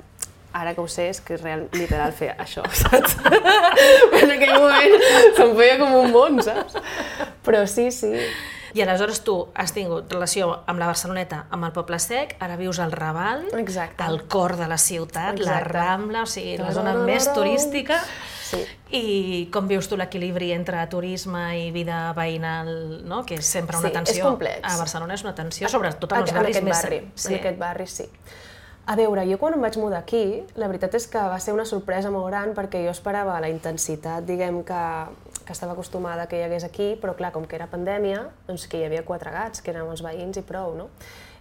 ara 0.52 0.74
que 0.74 0.80
ho 0.80 0.88
sé 0.88 1.08
és 1.10 1.20
que 1.20 1.34
és 1.36 1.42
real, 1.42 1.66
literal 1.72 2.12
fer 2.12 2.32
això, 2.38 2.62
saps? 2.82 3.16
en 4.22 4.30
aquell 4.36 4.56
moment 4.58 4.96
se'm 5.36 5.52
feia 5.58 5.76
com 5.80 5.94
un 6.02 6.10
món, 6.14 6.40
saps? 6.44 6.76
Però 7.46 7.62
sí, 7.70 7.90
sí. 7.94 8.14
I 8.70 8.84
aleshores 8.84 9.18
tu 9.26 9.34
has 9.58 9.72
tingut 9.74 10.12
relació 10.14 10.52
amb 10.70 10.78
la 10.78 10.86
Barceloneta, 10.86 11.40
amb 11.50 11.66
el 11.66 11.72
Poble 11.74 11.98
Sec, 11.98 12.36
ara 12.38 12.54
vius 12.60 12.78
al 12.78 12.92
Raval, 12.94 13.48
Exacte. 13.58 14.04
al 14.06 14.20
cor 14.30 14.54
de 14.60 14.68
la 14.70 14.78
ciutat, 14.78 15.38
la 15.42 15.56
Exacte. 15.58 15.72
Rambla, 15.74 16.22
o 16.22 16.26
sigui, 16.30 16.56
la 16.60 16.70
zona 16.76 16.92
més 17.02 17.26
turística. 17.34 17.98
Sí. 18.50 18.60
I 18.94 19.02
com 19.54 19.66
vius 19.70 19.86
tu 19.90 19.94
l'equilibri 19.98 20.52
entre 20.54 20.78
turisme 20.90 21.42
i 21.58 21.68
vida 21.74 22.12
veïnal, 22.16 22.70
no? 23.06 23.24
que 23.26 23.36
és 23.38 23.46
sempre 23.46 23.78
una 23.78 23.88
Sí, 23.90 23.94
és 23.94 23.98
tensió. 24.04 24.24
complex. 24.26 24.62
A 24.66 24.76
Barcelona 24.78 25.14
és 25.18 25.22
una 25.26 25.34
tensió, 25.34 25.68
sobretot 25.70 26.12
en 26.14 26.22
els 26.22 26.30
en 26.30 26.38
barris 26.38 26.56
aquest 26.56 26.66
més... 26.70 26.80
barri, 26.82 27.00
Sí. 27.14 27.28
En 27.34 27.38
aquest 27.40 27.58
barri, 27.58 27.86
sí. 27.90 28.08
A 28.86 28.96
veure, 28.96 29.22
jo 29.28 29.36
quan 29.38 29.54
em 29.54 29.62
vaig 29.62 29.76
mudar 29.78 30.00
aquí, 30.00 30.42
la 30.58 30.66
veritat 30.70 30.96
és 30.98 31.06
que 31.10 31.20
va 31.20 31.38
ser 31.38 31.52
una 31.54 31.66
sorpresa 31.68 32.10
molt 32.10 32.26
gran 32.30 32.54
perquè 32.56 32.80
jo 32.86 32.90
esperava 32.90 33.36
la 33.42 33.50
intensitat, 33.52 34.24
diguem, 34.26 34.62
que, 34.66 34.84
que 35.44 35.54
estava 35.54 35.76
acostumada 35.76 36.26
que 36.26 36.40
hi 36.40 36.46
hagués 36.46 36.64
aquí, 36.66 36.94
però 37.00 37.14
clar, 37.18 37.30
com 37.34 37.46
que 37.46 37.58
era 37.58 37.68
pandèmia, 37.70 38.24
doncs 38.48 38.66
que 38.66 38.80
hi 38.80 38.86
havia 38.88 39.04
quatre 39.06 39.30
gats, 39.30 39.62
que 39.62 39.70
eren 39.70 39.86
els 39.86 40.02
veïns 40.02 40.40
i 40.40 40.44
prou, 40.46 40.74
no? 40.78 40.88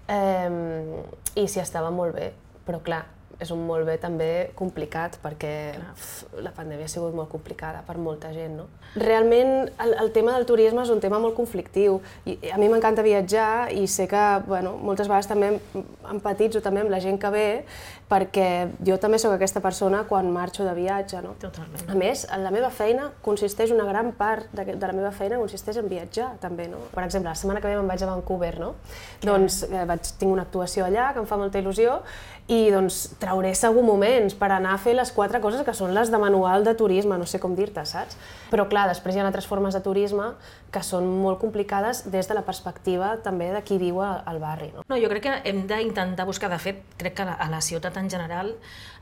Eh, 0.10 1.02
I 1.40 1.48
s'hi 1.48 1.64
estava 1.64 1.90
molt 1.96 2.14
bé, 2.20 2.34
però 2.68 2.84
clar, 2.86 3.06
és 3.40 3.52
un 3.56 3.62
molt 3.68 3.86
bé 3.88 3.96
també 4.02 4.50
complicat 4.60 5.16
perquè 5.24 5.52
uf, 5.94 6.10
la 6.44 6.52
pandèmia 6.56 6.90
ha 6.90 6.92
sigut 6.92 7.14
molt 7.16 7.30
complicada 7.32 7.80
per 7.88 7.96
molta 7.98 8.34
gent. 8.36 8.58
No? 8.60 8.66
Realment 9.00 9.70
el, 9.80 9.94
el 10.04 10.12
tema 10.12 10.34
del 10.36 10.46
turisme 10.50 10.84
és 10.84 10.92
un 10.92 11.00
tema 11.00 11.20
molt 11.24 11.38
conflictiu 11.38 12.02
i 12.28 12.36
a 12.52 12.58
mi 12.60 12.68
m'encanta 12.68 13.06
viatjar 13.06 13.72
i 13.72 13.86
sé 13.88 14.10
que 14.12 14.24
bueno, 14.48 14.76
moltes 14.78 15.08
vegades 15.08 15.30
també 15.32 15.54
em- 15.56 15.86
empatitzo 16.18 16.60
també 16.66 16.84
amb 16.84 16.92
la 16.92 17.00
gent 17.00 17.20
que 17.22 17.32
ve 17.32 17.48
perquè 18.10 18.72
jo 18.86 18.98
també 18.98 19.20
sóc 19.22 19.36
aquesta 19.36 19.62
persona 19.62 20.02
quan 20.10 20.32
marxo 20.34 20.66
de 20.66 20.74
viatge. 20.74 21.22
No? 21.22 21.36
Totalment. 21.42 21.86
A 21.90 21.98
més, 21.98 22.26
en 22.34 22.42
la 22.44 22.52
meva 22.54 22.72
feina 22.74 23.12
consisteix, 23.26 23.72
una 23.76 23.86
gran 23.86 24.12
part 24.18 24.50
de, 24.56 24.66
de 24.74 24.90
la 24.90 24.96
meva 24.98 25.12
feina 25.16 25.38
consisteix 25.38 25.78
en 25.78 25.90
viatjar, 25.92 26.32
també, 26.42 26.66
no? 26.72 26.82
Per 26.96 27.06
exemple, 27.06 27.30
la 27.30 27.38
setmana 27.38 27.62
que 27.62 27.70
ve 27.70 27.78
me'n 27.78 27.92
vaig 27.92 28.04
a 28.04 28.10
Vancouver, 28.10 28.56
no? 28.62 28.74
Doncs 29.22 29.62
eh, 29.70 29.86
vaig, 29.90 30.10
tinc 30.18 30.34
una 30.34 30.48
actuació 30.48 30.88
allà 30.88 31.12
que 31.14 31.22
em 31.22 31.30
fa 31.30 31.38
molta 31.38 31.62
il·lusió 31.62 32.00
i 32.50 32.72
doncs 32.74 33.04
trauré 33.22 33.52
segur 33.54 33.84
moments 33.86 34.34
per 34.34 34.50
anar 34.56 34.74
a 34.74 34.82
fer 34.82 34.96
les 34.98 35.12
quatre 35.14 35.38
coses 35.44 35.62
que 35.66 35.76
són 35.78 35.94
les 35.94 36.10
de 36.10 36.18
manual 36.18 36.66
de 36.66 36.74
turisme, 36.74 37.18
no 37.22 37.28
sé 37.30 37.38
com 37.38 37.54
dir-te, 37.54 37.84
saps? 37.86 38.18
Però 38.50 38.66
clar, 38.72 38.88
després 38.90 39.14
hi 39.14 39.22
ha 39.22 39.28
altres 39.30 39.46
formes 39.46 39.78
de 39.78 39.84
turisme 39.86 40.32
que 40.72 40.82
són 40.86 41.08
molt 41.24 41.40
complicades 41.42 42.04
des 42.12 42.28
de 42.30 42.36
la 42.38 42.44
perspectiva 42.46 43.16
també 43.26 43.50
de 43.54 43.62
qui 43.66 43.80
viu 43.82 44.02
al, 44.06 44.40
barri, 44.40 44.70
no? 44.76 44.84
No, 44.90 44.98
jo 45.02 45.10
crec 45.10 45.24
que 45.26 45.34
hem 45.50 45.64
d'intentar 45.70 46.26
buscar, 46.30 46.50
de 46.52 46.60
fet, 46.62 46.84
crec 46.98 47.16
que 47.18 47.26
a 47.26 47.50
la, 47.50 47.62
ciutat 47.62 47.98
en 47.98 48.10
general 48.10 48.54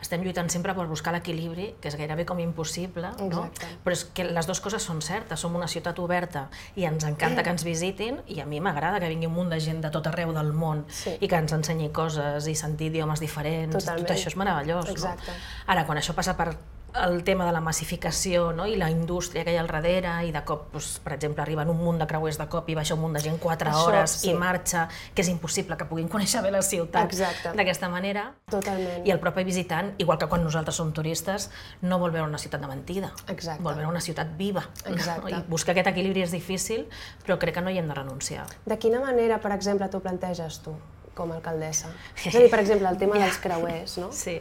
estem 0.01 0.23
lluitant 0.23 0.49
sempre 0.49 0.73
per 0.77 0.87
buscar 0.87 1.13
l'equilibri, 1.13 1.73
que 1.81 1.89
és 1.91 1.97
gairebé 1.99 2.25
com 2.25 2.39
impossible, 2.39 3.11
no? 3.19 3.27
Exacte. 3.27 3.67
però 3.83 3.95
és 3.97 4.05
que 4.15 4.25
les 4.29 4.47
dues 4.47 4.61
coses 4.63 4.83
són 4.83 5.01
certes, 5.01 5.39
som 5.39 5.55
una 5.55 5.67
ciutat 5.67 5.99
oberta 5.99 6.47
i 6.75 6.85
ens 6.85 7.03
encanta 7.07 7.43
que 7.43 7.53
ens 7.53 7.65
visitin 7.67 8.21
i 8.27 8.39
a 8.41 8.45
mi 8.45 8.61
m'agrada 8.63 8.99
que 8.99 9.09
vingui 9.09 9.27
un 9.27 9.33
munt 9.33 9.51
de 9.51 9.59
gent 9.59 9.81
de 9.83 9.91
tot 9.91 10.07
arreu 10.07 10.33
del 10.33 10.53
món 10.53 10.85
Sí. 10.89 11.17
i 11.19 11.27
que 11.27 11.35
ens 11.35 11.51
ensenyi 11.53 11.91
coses 11.91 12.47
i 12.47 12.55
sentir 12.55 12.87
idiomes 12.91 13.19
diferents, 13.19 13.75
Totalment. 13.75 14.07
tot 14.07 14.15
això 14.15 14.27
és 14.27 14.37
meravellós. 14.37 14.89
Exacte. 14.89 15.31
No? 15.31 15.73
Ara, 15.73 15.85
quan 15.85 15.97
això 15.97 16.13
passa 16.15 16.37
per 16.37 16.55
el 16.95 17.23
tema 17.23 17.45
de 17.45 17.51
la 17.51 17.61
massificació 17.61 18.51
no? 18.55 18.65
i 18.65 18.75
la 18.79 18.89
indústria 18.89 19.43
que 19.45 19.53
hi 19.53 19.57
ha 19.57 19.61
al 19.61 19.69
darrere 19.69 20.13
i 20.27 20.31
de 20.33 20.41
cop, 20.47 20.67
doncs, 20.73 20.97
per 21.03 21.13
exemple, 21.17 21.43
arriben 21.43 21.69
un 21.69 21.79
munt 21.81 21.99
de 22.01 22.07
creuers 22.09 22.39
de 22.39 22.47
cop 22.51 22.69
i 22.71 22.77
baixa 22.77 22.95
un 22.95 23.03
munt 23.03 23.17
de 23.17 23.21
gent 23.23 23.37
4 23.43 23.71
Això, 23.71 23.83
hores 23.85 24.15
sí. 24.23 24.31
i 24.31 24.35
marxa, 24.37 24.87
que 25.13 25.23
és 25.25 25.29
impossible 25.31 25.77
que 25.77 25.87
puguin 25.89 26.09
conèixer 26.11 26.41
bé 26.45 26.51
la 26.53 26.63
ciutat 26.65 27.13
d'aquesta 27.57 27.89
manera. 27.93 28.27
Totalment. 28.51 29.05
I 29.07 29.13
el 29.13 29.21
propi 29.23 29.45
visitant, 29.47 29.93
igual 30.01 30.19
que 30.21 30.29
quan 30.31 30.43
nosaltres 30.43 30.79
som 30.79 30.91
turistes, 30.95 31.49
no 31.81 31.99
vol 32.01 32.15
veure 32.15 32.27
una 32.29 32.41
ciutat 32.41 32.63
de 32.63 32.71
mentida. 32.71 33.11
Exacte. 33.27 33.63
Vol 33.63 33.77
veure 33.77 33.91
una 33.91 34.03
ciutat 34.03 34.35
viva. 34.39 34.65
Exacte. 34.85 35.31
I 35.37 35.43
buscar 35.47 35.75
aquest 35.75 35.91
equilibri 35.93 36.25
és 36.25 36.33
difícil, 36.33 36.87
però 37.25 37.37
crec 37.41 37.59
que 37.59 37.65
no 37.65 37.73
hi 37.73 37.81
hem 37.81 37.89
de 37.91 37.97
renunciar. 37.97 38.47
De 38.65 38.77
quina 38.81 39.01
manera, 39.03 39.41
per 39.43 39.53
exemple, 39.55 39.89
t'ho 39.91 40.01
planteges 40.03 40.61
tu, 40.65 40.75
com 41.17 41.31
a 41.31 41.39
alcaldessa? 41.39 41.91
És 42.25 42.33
a 42.33 42.39
dir, 42.39 42.51
per 42.53 42.63
exemple, 42.63 42.89
el 42.89 43.01
tema 43.01 43.19
dels 43.21 43.41
creuers, 43.43 43.97
no? 44.01 44.11
Sí. 44.15 44.39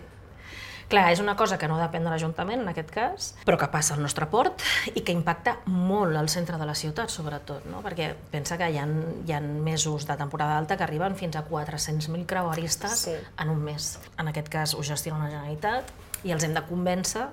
Clar, 0.89 1.09
és 1.11 1.19
una 1.19 1.35
cosa 1.35 1.57
que 1.59 1.67
no 1.67 1.77
depèn 1.81 2.05
de 2.07 2.11
l'Ajuntament, 2.13 2.61
en 2.63 2.69
aquest 2.71 2.93
cas, 2.95 3.33
però 3.47 3.59
que 3.59 3.67
passa 3.73 3.97
al 3.97 4.03
nostre 4.05 4.29
port 4.31 4.63
i 4.95 5.03
que 5.03 5.11
impacta 5.11 5.57
molt 5.67 6.15
al 6.15 6.29
centre 6.31 6.61
de 6.61 6.67
la 6.69 6.77
ciutat, 6.79 7.11
sobretot, 7.11 7.65
no? 7.67 7.81
perquè 7.83 8.13
pensa 8.31 8.55
que 8.61 8.69
hi 8.71 8.79
ha, 8.79 8.87
hi 9.27 9.35
ha 9.35 9.41
mesos 9.43 10.07
de 10.07 10.17
temporada 10.21 10.57
alta 10.61 10.77
que 10.79 10.87
arriben 10.87 11.17
fins 11.19 11.35
a 11.37 11.43
400.000 11.49 12.25
creueristes 12.31 12.99
Sí. 13.07 13.17
en 13.43 13.51
un 13.51 13.65
mes. 13.67 13.97
En 14.19 14.29
aquest 14.31 14.49
cas 14.49 14.75
ho 14.79 14.83
gestiona 14.87 15.25
la 15.25 15.31
Generalitat 15.35 15.91
i 16.25 16.31
els 16.33 16.45
hem 16.47 16.55
de 16.55 16.63
convèncer 16.67 17.27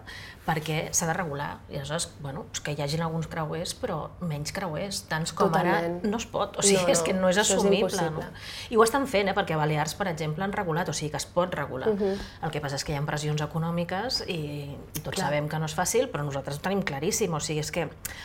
perquè 0.46 0.90
s'ha 0.92 1.08
de 1.08 1.14
regular. 1.14 1.60
I 1.70 1.78
aleshores, 1.78 2.10
bueno, 2.20 2.46
és 2.52 2.60
que 2.60 2.74
hi 2.76 2.82
hagin 2.84 3.02
alguns 3.06 3.28
creuers, 3.32 3.74
però 3.80 4.10
menys 4.20 4.52
creuers, 4.52 5.04
tants 5.08 5.32
com 5.32 5.48
Totalment. 5.48 6.02
ara 6.04 6.10
no 6.10 6.18
es 6.18 6.26
pot. 6.26 6.58
O 6.60 6.62
sigui, 6.62 6.82
No, 6.82 6.88
no, 6.88 6.92
és 6.92 7.02
que 7.02 7.14
no 7.14 7.30
és 7.30 7.38
això 7.38 7.54
és 7.56 7.60
assumible. 7.64 8.10
no? 8.12 8.24
I 8.70 8.76
ho 8.76 8.84
estan 8.84 9.08
fent, 9.08 9.30
eh? 9.30 9.34
perquè 9.34 9.54
a 9.56 9.58
Balears, 9.58 9.96
per 9.96 10.08
exemple, 10.12 10.44
han 10.44 10.52
regulat, 10.52 10.90
o 10.90 10.94
sigui 10.94 11.12
que 11.12 11.18
es 11.18 11.26
pot 11.26 11.54
regular. 11.56 11.90
Mhm. 11.94 12.18
El 12.44 12.52
que 12.52 12.60
passa 12.60 12.76
és 12.76 12.84
que 12.84 12.92
hi 12.92 12.96
ha 12.98 13.06
pressions 13.06 13.42
econòmiques 13.42 14.24
i 14.28 14.76
tots 15.04 15.16
Clar. 15.16 15.28
sabem 15.30 15.48
que 15.48 15.60
no 15.60 15.66
és 15.66 15.76
fàcil, 15.78 16.10
però 16.12 16.24
nosaltres 16.26 16.58
ho 16.58 16.62
tenim 16.62 16.82
claríssim. 16.84 17.34
O 17.34 17.40
sigui, 17.40 17.60
és 17.62 17.72
que, 17.72 17.84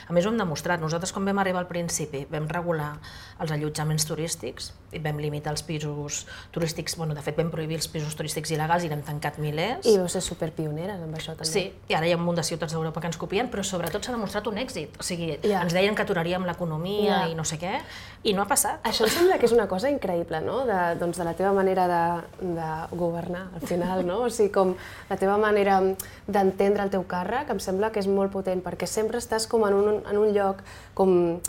a 0.09 0.13
més, 0.13 0.27
ho 0.27 0.31
hem 0.31 0.39
demostrat. 0.39 0.81
Nosaltres, 0.81 1.13
quan 1.13 1.25
vam 1.25 1.39
arribar 1.39 1.61
al 1.61 1.69
principi, 1.69 2.27
vam 2.31 2.49
regular 2.49 2.99
els 3.39 3.53
allotjaments 3.53 4.05
turístics 4.07 4.73
i 4.91 4.99
vam 4.99 5.19
limitar 5.19 5.53
els 5.53 5.63
pisos 5.63 6.27
turístics, 6.51 6.97
bueno, 6.97 7.15
de 7.15 7.23
fet, 7.23 7.37
vam 7.37 7.51
prohibir 7.51 7.77
els 7.77 7.87
pisos 7.87 8.17
turístics 8.17 8.51
il·legals 8.51 8.85
i 8.85 8.89
n'hem 8.89 9.03
tancat 9.03 9.39
milers. 9.39 9.87
I 9.87 9.99
vau 9.99 10.09
ser 10.09 10.21
superpioneres 10.25 10.99
amb 11.01 11.15
això 11.15 11.37
també. 11.37 11.45
Sí, 11.51 11.73
i 11.89 11.95
ara 11.95 12.08
hi 12.09 12.13
ha 12.13 12.17
un 12.19 12.25
munt 12.25 12.37
de 12.41 12.43
ciutats 12.45 12.73
d'Europa 12.75 13.01
que 13.01 13.07
ens 13.11 13.17
copien, 13.21 13.51
però 13.53 13.63
sobretot 13.65 14.05
s'ha 14.05 14.13
demostrat 14.15 14.47
un 14.51 14.57
èxit. 14.59 14.97
O 14.99 15.03
sigui, 15.07 15.39
Ja. 15.45 15.63
ens 15.63 15.73
deien 15.77 15.95
que 15.95 16.03
aturaríem 16.03 16.45
l'economia 16.47 17.21
Ja. 17.25 17.29
i 17.29 17.35
no 17.35 17.45
sé 17.45 17.59
què, 17.59 17.81
i 18.25 18.33
no 18.35 18.43
ha 18.43 18.47
passat. 18.49 18.83
Això 18.85 19.05
em 19.05 19.11
sembla 19.11 19.39
que 19.39 19.47
és 19.47 19.53
una 19.53 19.69
cosa 19.69 19.91
increïble, 19.91 20.41
no? 20.41 20.65
De, 20.67 20.97
doncs 20.99 21.19
de 21.19 21.25
la 21.25 21.35
teva 21.35 21.53
manera 21.53 21.87
de, 21.89 22.47
de 22.55 22.97
governar, 22.97 23.49
al 23.55 23.61
final, 23.61 24.05
no? 24.07 24.23
O 24.25 24.31
sigui, 24.31 24.51
com 24.51 24.75
la 25.09 25.17
teva 25.17 25.37
manera 25.39 25.81
d'entendre 26.27 26.83
el 26.83 26.91
teu 26.91 27.05
càrrec, 27.07 27.51
em 27.51 27.61
sembla 27.61 27.93
que 27.93 28.01
és 28.01 28.09
molt 28.09 28.33
potent, 28.33 28.63
perquè 28.65 28.87
sempre 28.87 29.19
estàs 29.19 29.47
com 29.47 29.65
en 29.67 29.75
un, 29.75 30.03
en 30.09 30.19
un 30.19 30.33
lloc 30.35 30.63
com 30.95 31.41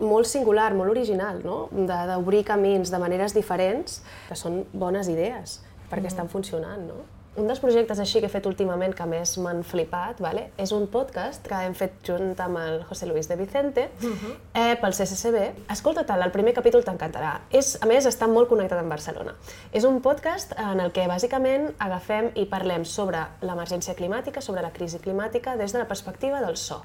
molt 0.00 0.26
singular, 0.26 0.72
molt 0.74 0.90
original, 0.90 1.42
no? 1.44 1.68
D'obrir 1.70 2.44
camins 2.48 2.90
de 2.90 2.98
maneres 2.98 3.34
diferents, 3.36 4.00
que 4.28 4.34
són 4.34 4.64
bones 4.72 5.08
idees, 5.12 5.60
perquè 5.90 6.06
estan 6.06 6.28
funcionant, 6.32 6.86
no? 6.88 6.94
Un 7.38 7.46
dels 7.46 7.60
projectes 7.62 8.00
així 8.02 8.18
que 8.18 8.26
he 8.26 8.32
fet 8.32 8.46
últimament 8.50 8.90
que 8.96 9.04
més 9.06 9.36
m'han 9.38 9.60
flipat 9.62 10.18
vale? 10.18 10.48
és 10.58 10.72
un 10.74 10.88
podcast 10.90 11.46
que 11.46 11.60
hem 11.62 11.76
fet 11.78 12.00
junt 12.06 12.34
amb 12.42 12.58
el 12.58 12.82
José 12.88 13.06
Luis 13.06 13.28
de 13.30 13.36
Vicente 13.38 13.86
eh, 14.54 14.74
pel 14.82 14.96
CCCB. 14.96 15.44
Escolta-te'l, 15.70 16.26
el 16.26 16.34
primer 16.34 16.56
capítol 16.58 16.82
t'encantarà. 16.84 17.32
A 17.46 17.86
més, 17.86 18.10
està 18.10 18.26
molt 18.26 18.50
connectat 18.50 18.82
amb 18.82 18.90
Barcelona. 18.90 19.36
És 19.72 19.86
un 19.86 20.00
podcast 20.02 20.56
en 20.58 20.82
el 20.82 20.90
que 20.90 21.06
bàsicament 21.06 21.70
agafem 21.78 22.32
i 22.34 22.48
parlem 22.50 22.84
sobre 22.84 23.22
l'emergència 23.46 23.94
climàtica, 23.94 24.42
sobre 24.42 24.66
la 24.66 24.74
crisi 24.74 24.98
climàtica, 24.98 25.54
des 25.56 25.72
de 25.72 25.78
la 25.78 25.88
perspectiva 25.88 26.42
del 26.42 26.58
so. 26.58 26.82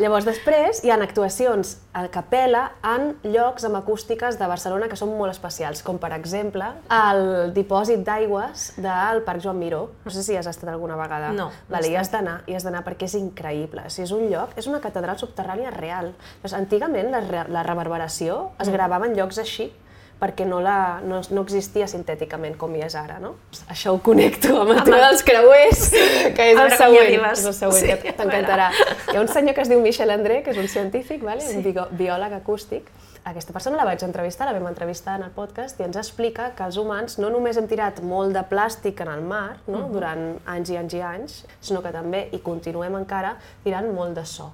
Llavors, 0.00 0.26
després 0.26 0.82
hi 0.84 0.90
ha 0.90 0.98
actuacions 1.02 1.76
a 1.96 2.06
capella 2.12 2.62
en 2.84 3.14
llocs 3.24 3.64
amb 3.68 3.78
acústiques 3.78 4.38
de 4.40 4.48
Barcelona 4.48 4.88
que 4.90 4.98
són 4.98 5.12
molt 5.16 5.32
especials, 5.32 5.82
com 5.86 6.00
per 6.02 6.12
exemple 6.16 6.68
el 6.92 7.52
dipòsit 7.56 8.04
d'aigües 8.06 8.68
del 8.82 9.22
Parc 9.26 9.44
Joan 9.44 9.60
Miró. 9.60 9.82
No 10.04 10.12
sé 10.14 10.24
si 10.26 10.36
has 10.36 10.48
estat 10.50 10.70
alguna 10.72 10.98
vegada. 11.00 11.32
No, 11.32 11.50
no 11.50 11.72
Vale, 11.72 11.88
he 11.88 11.94
hi 11.94 12.00
has 12.00 12.12
d'anar, 12.12 12.40
hi 12.46 12.56
has 12.58 12.66
d'anar 12.66 12.84
perquè 12.86 13.08
és 13.08 13.16
increïble. 13.18 13.88
Si 13.92 14.04
és 14.04 14.12
un 14.14 14.28
lloc, 14.32 14.56
és 14.58 14.68
una 14.70 14.82
catedral 14.84 15.18
subterrània 15.20 15.72
real. 15.74 16.12
Doncs, 16.42 16.56
antigament 16.58 17.10
la, 17.14 17.22
la 17.48 17.66
reverberació 17.66 18.52
es 18.62 18.70
gravava 18.72 19.08
en 19.08 19.16
llocs 19.18 19.42
així 19.42 19.70
perquè 20.20 20.46
no, 20.48 20.60
la, 20.64 21.00
no, 21.04 21.18
no 21.30 21.42
existia 21.44 21.86
sintèticament 21.90 22.54
com 22.56 22.72
hi 22.74 22.80
és 22.86 22.94
ara, 22.96 23.18
no? 23.20 23.34
Això 23.68 23.92
ho 23.92 23.98
connecto 24.00 24.54
amb 24.62 24.72
el 24.72 24.82
tema 24.86 25.00
dels 25.04 25.22
creuers, 25.26 25.82
que 26.36 26.46
és 26.52 26.60
el 26.60 26.72
següent. 26.78 27.26
És 27.32 27.44
el 27.44 27.54
següent, 27.58 27.82
Sí, 27.84 27.98
que 28.02 28.14
t'encantarà. 28.16 28.70
Hi 29.12 29.16
ha 29.18 29.20
un 29.20 29.28
senyor 29.28 29.54
que 29.54 29.64
es 29.66 29.68
diu 29.72 29.82
Michel 29.84 30.10
André, 30.14 30.42
que 30.42 30.54
és 30.56 30.60
un 30.62 30.68
científic, 30.72 31.20
vale? 31.22 31.44
un 31.52 31.62
bigo- 31.66 31.88
biòleg 31.92 32.32
acústic. 32.40 32.88
Aquesta 33.26 33.52
persona 33.52 33.76
la 33.76 33.84
vaig 33.84 34.02
entrevistar, 34.06 34.46
la 34.46 34.52
vam 34.54 34.68
entrevistar 34.70 35.16
en 35.18 35.24
el 35.26 35.32
podcast, 35.34 35.80
i 35.80 35.84
ens 35.84 35.96
explica 35.98 36.52
que 36.54 36.62
els 36.62 36.76
humans 36.78 37.18
no 37.18 37.28
només 37.34 37.56
hem 37.58 37.66
tirat 37.66 37.98
molt 38.00 38.32
de 38.32 38.44
plàstic 38.46 39.02
en 39.02 39.10
el 39.10 39.24
mar 39.26 39.56
no? 39.66 39.88
durant 39.90 40.36
anys 40.46 40.70
i 40.70 40.76
anys 40.78 40.94
i 40.94 41.00
anys, 41.02 41.40
sinó 41.60 41.82
que 41.82 41.90
també, 41.92 42.28
i 42.32 42.38
continuem 42.38 42.94
encara, 43.00 43.34
tirant 43.64 43.90
molt 43.92 44.14
de 44.14 44.24
so 44.24 44.52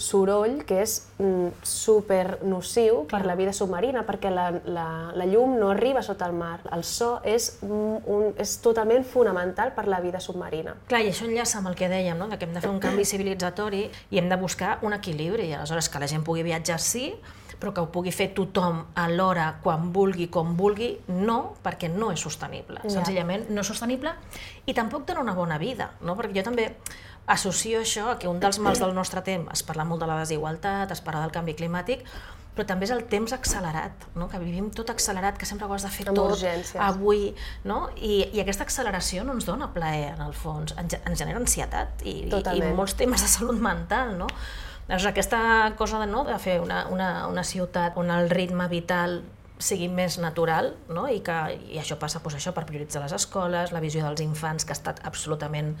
soroll 0.00 0.62
que 0.66 0.80
és 0.82 0.96
mm, 1.18 1.60
super 1.66 2.40
nociu 2.48 3.04
per 3.10 3.22
la 3.28 3.36
vida 3.38 3.52
submarina, 3.56 4.02
perquè 4.08 4.32
la, 4.32 4.48
la, 4.64 4.86
la 5.16 5.26
llum 5.28 5.58
no 5.60 5.70
arriba 5.74 6.02
sota 6.02 6.28
el 6.30 6.36
mar. 6.36 6.60
El 6.72 6.84
so 6.88 7.18
és, 7.26 7.52
un, 7.66 8.30
és 8.40 8.56
totalment 8.64 9.04
fonamental 9.04 9.74
per 9.76 9.86
la 9.90 10.00
vida 10.00 10.22
submarina. 10.24 10.76
Clar, 10.88 11.02
i 11.04 11.12
això 11.12 11.28
enllaça 11.28 11.60
amb 11.60 11.70
el 11.72 11.76
que 11.78 11.90
dèiem, 11.92 12.18
no? 12.18 12.30
de 12.30 12.40
que 12.40 12.48
hem 12.48 12.56
de 12.56 12.64
fer 12.64 12.72
un 12.72 12.80
canvi 12.82 13.04
civilitzatori 13.04 13.84
i 14.10 14.22
hem 14.22 14.32
de 14.32 14.40
buscar 14.40 14.78
un 14.86 14.96
equilibri. 14.96 15.52
Aleshores, 15.54 15.90
que 15.92 16.02
la 16.02 16.10
gent 16.10 16.24
pugui 16.26 16.46
viatjar 16.46 16.80
sí, 16.80 17.10
però 17.60 17.74
que 17.76 17.84
ho 17.84 17.90
pugui 17.92 18.10
fer 18.14 18.30
tothom 18.34 18.80
alhora, 18.98 19.50
quan 19.62 19.90
vulgui, 19.92 20.30
com 20.32 20.54
vulgui, 20.56 20.94
no, 21.12 21.56
perquè 21.62 21.90
no 21.92 22.08
és 22.14 22.24
sostenible. 22.24 22.80
Ja. 22.86 22.96
Senzillament 22.96 23.50
no 23.52 23.60
és 23.60 23.70
sostenible 23.70 24.14
i 24.64 24.74
tampoc 24.74 25.04
dona 25.06 25.20
una 25.26 25.36
bona 25.36 25.60
vida, 25.60 25.92
no? 26.00 26.16
perquè 26.16 26.40
jo 26.40 26.46
també 26.48 26.70
associo 27.30 27.80
això 27.80 28.10
a 28.12 28.18
que 28.18 28.28
un 28.28 28.40
dels 28.42 28.58
mals 28.62 28.82
del 28.82 28.92
nostre 28.96 29.22
temps, 29.26 29.48
es 29.54 29.62
parla 29.66 29.86
molt 29.86 30.02
de 30.02 30.10
la 30.10 30.18
desigualtat, 30.20 30.90
es 30.90 31.02
parla 31.04 31.22
del 31.24 31.32
canvi 31.34 31.54
climàtic, 31.58 32.04
però 32.54 32.66
també 32.66 32.88
és 32.88 32.92
el 32.92 33.04
temps 33.08 33.32
accelerat, 33.32 34.06
no? 34.18 34.26
que 34.28 34.40
vivim 34.42 34.70
tot 34.74 34.90
accelerat, 34.90 35.38
que 35.38 35.46
sempre 35.46 35.68
ho 35.68 35.74
has 35.76 35.86
de 35.86 35.90
fer 35.94 36.08
Amb 36.10 36.18
tot 36.18 36.34
urgències. 36.34 36.80
avui, 36.82 37.30
no? 37.64 37.84
I, 37.96 38.24
i 38.34 38.42
aquesta 38.42 38.66
acceleració 38.66 39.22
no 39.24 39.36
ens 39.38 39.46
dona 39.46 39.70
plaer, 39.72 40.16
en 40.16 40.24
el 40.26 40.34
fons, 40.34 40.74
ens, 40.80 40.98
ens 40.98 41.22
genera 41.22 41.38
ansietat 41.40 42.02
i, 42.02 42.16
i 42.26 42.62
molts 42.74 42.98
temes 42.98 43.22
de 43.22 43.30
salut 43.30 43.62
mental, 43.62 44.16
no? 44.18 44.28
Llavors, 44.90 45.06
aquesta 45.12 45.40
cosa 45.78 46.00
de, 46.02 46.08
no, 46.10 46.24
de 46.26 46.36
fer 46.42 46.58
una, 46.60 46.82
una, 46.90 47.28
una 47.30 47.44
ciutat 47.46 47.94
on 48.00 48.10
el 48.10 48.26
ritme 48.32 48.66
vital 48.68 49.20
sigui 49.60 49.86
més 49.92 50.16
natural, 50.18 50.72
no? 50.88 51.06
I, 51.12 51.20
que, 51.24 51.34
i 51.70 51.78
això 51.80 51.98
passa 52.00 52.18
doncs, 52.24 52.38
això 52.38 52.52
per 52.56 52.64
prioritzar 52.68 53.02
les 53.04 53.12
escoles, 53.12 53.70
la 53.72 53.80
visió 53.84 54.02
dels 54.06 54.22
infants, 54.24 54.64
que 54.64 54.72
ha 54.72 54.78
estat 54.78 55.02
absolutament 55.04 55.74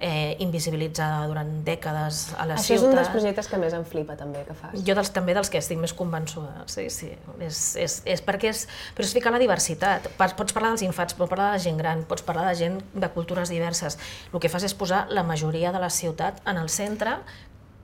eh, 0.00 0.36
invisibilitzada 0.42 1.26
durant 1.28 1.50
dècades 1.66 2.34
a 2.38 2.46
la 2.48 2.56
Això 2.56 2.74
és 2.74 2.80
ciutat. 2.80 2.88
un 2.88 2.96
dels 2.96 3.10
projectes 3.12 3.48
que 3.50 3.58
més 3.60 3.74
em 3.76 3.84
flipa 3.84 4.16
també 4.16 4.44
que 4.48 4.54
fas. 4.56 4.76
Jo 4.86 4.94
dels, 4.98 5.10
també 5.12 5.34
dels 5.36 5.50
que 5.52 5.60
estic 5.60 5.78
més 5.82 5.92
convençuda, 5.98 6.64
sí, 6.72 6.88
sí. 6.90 7.10
És, 7.44 7.60
és, 7.76 7.98
és 8.06 8.22
perquè 8.24 8.52
és, 8.54 8.64
però 8.96 9.04
és 9.06 9.12
ficar 9.14 9.32
la 9.34 9.42
diversitat. 9.42 10.08
Pots 10.18 10.54
parlar 10.56 10.72
dels 10.74 10.86
infants, 10.86 11.14
pots 11.18 11.28
parlar 11.30 11.50
de 11.52 11.58
la 11.58 11.64
gent 11.66 11.76
gran, 11.82 12.04
pots 12.08 12.24
parlar 12.26 12.46
de 12.48 12.56
gent 12.58 12.80
de 12.94 13.12
cultures 13.14 13.52
diverses. 13.52 13.98
El 14.32 14.40
que 14.40 14.48
fas 14.48 14.64
és 14.64 14.74
posar 14.74 15.04
la 15.10 15.22
majoria 15.26 15.72
de 15.74 15.82
la 15.82 15.90
ciutat 15.90 16.40
en 16.46 16.56
el 16.62 16.68
centre, 16.72 17.18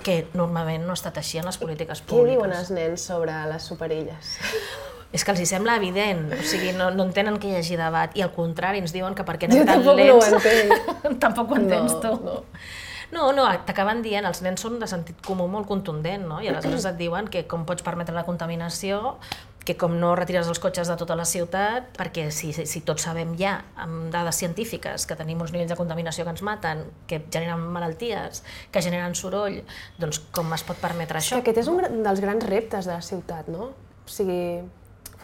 que 0.04 0.26
normalment 0.36 0.82
no 0.84 0.92
ha 0.92 0.98
estat 0.98 1.16
així 1.16 1.38
en 1.40 1.46
les 1.48 1.56
polítiques 1.56 2.02
Què 2.02 2.10
públiques. 2.10 2.34
diuen 2.36 2.52
els 2.52 2.70
nens 2.70 3.00
sobre 3.08 3.32
les 3.48 3.62
superilles? 3.70 4.34
És 5.14 5.23
que 5.23 5.30
els 5.30 5.40
hi 5.44 5.47
sembla 5.47 5.76
evident, 5.78 6.26
o 6.35 6.42
sigui, 6.42 6.73
no, 6.75 6.88
no 6.90 7.06
entenen 7.06 7.37
que 7.38 7.52
hi 7.52 7.59
hagi 7.61 7.76
debat, 7.78 8.16
i 8.18 8.25
al 8.25 8.33
contrari, 8.35 8.80
ens 8.83 8.94
diuen 8.94 9.14
que 9.14 9.26
perquè 9.26 9.47
Jo 9.47 9.61
anem 9.62 9.68
tan 9.68 9.85
tampoc 9.85 10.00
no 10.00 10.16
ho 10.16 10.18
lents... 10.18 10.33
entenc. 10.33 11.21
tampoc 11.25 11.52
ho 11.54 11.61
entens 11.61 11.94
No, 11.94 12.00
tu. 12.02 12.16
no. 12.25 12.40
No, 13.14 13.28
no, 13.37 13.44
t'acaben 13.62 14.00
dient, 14.02 14.26
els 14.26 14.40
nens 14.42 14.59
són 14.64 14.80
de 14.80 14.88
sentit 14.90 15.21
comú 15.23 15.44
molt 15.47 15.68
contundent, 15.71 16.25
no? 16.26 16.40
I 16.42 16.49
aleshores 16.50 16.87
et 16.88 16.97
diuen 16.99 17.28
que 17.30 17.44
com 17.47 17.62
pots 17.68 17.85
permetre 17.87 18.14
la 18.16 18.25
contaminació, 18.26 19.18
que 19.64 19.76
com 19.80 19.94
no 20.00 20.16
retires 20.18 20.49
els 20.50 20.59
cotxes 20.61 20.90
de 20.90 20.97
tota 21.00 21.14
la 21.16 21.25
ciutat, 21.28 21.92
perquè 21.97 22.26
si, 22.35 22.50
si, 22.56 22.66
si 22.68 22.83
tots 22.85 23.06
sabem 23.06 23.37
ja, 23.38 23.54
amb 23.80 24.11
dades 24.12 24.40
científiques, 24.42 25.06
que 25.06 25.16
tenim 25.16 25.40
uns 25.40 25.54
nivells 25.54 25.71
de 25.73 25.78
contaminació 25.78 26.26
que 26.26 26.35
ens 26.35 26.42
maten, 26.44 26.83
que 27.09 27.23
generen 27.30 27.62
malalties, 27.76 28.42
que 28.75 28.83
generen 28.85 29.14
soroll, 29.14 29.62
doncs 30.00 30.21
com 30.35 30.50
es 30.56 30.66
pot 30.66 30.80
permetre 30.83 31.23
això? 31.23 31.38
aquest 31.38 31.62
és 31.62 31.71
un 31.71 32.02
dels 32.04 32.25
grans 32.25 32.44
reptes 32.50 32.90
de 32.90 32.97
la 32.99 33.04
ciutat, 33.04 33.49
no? 33.49 33.71
O 34.04 34.11
sigui, 34.11 34.59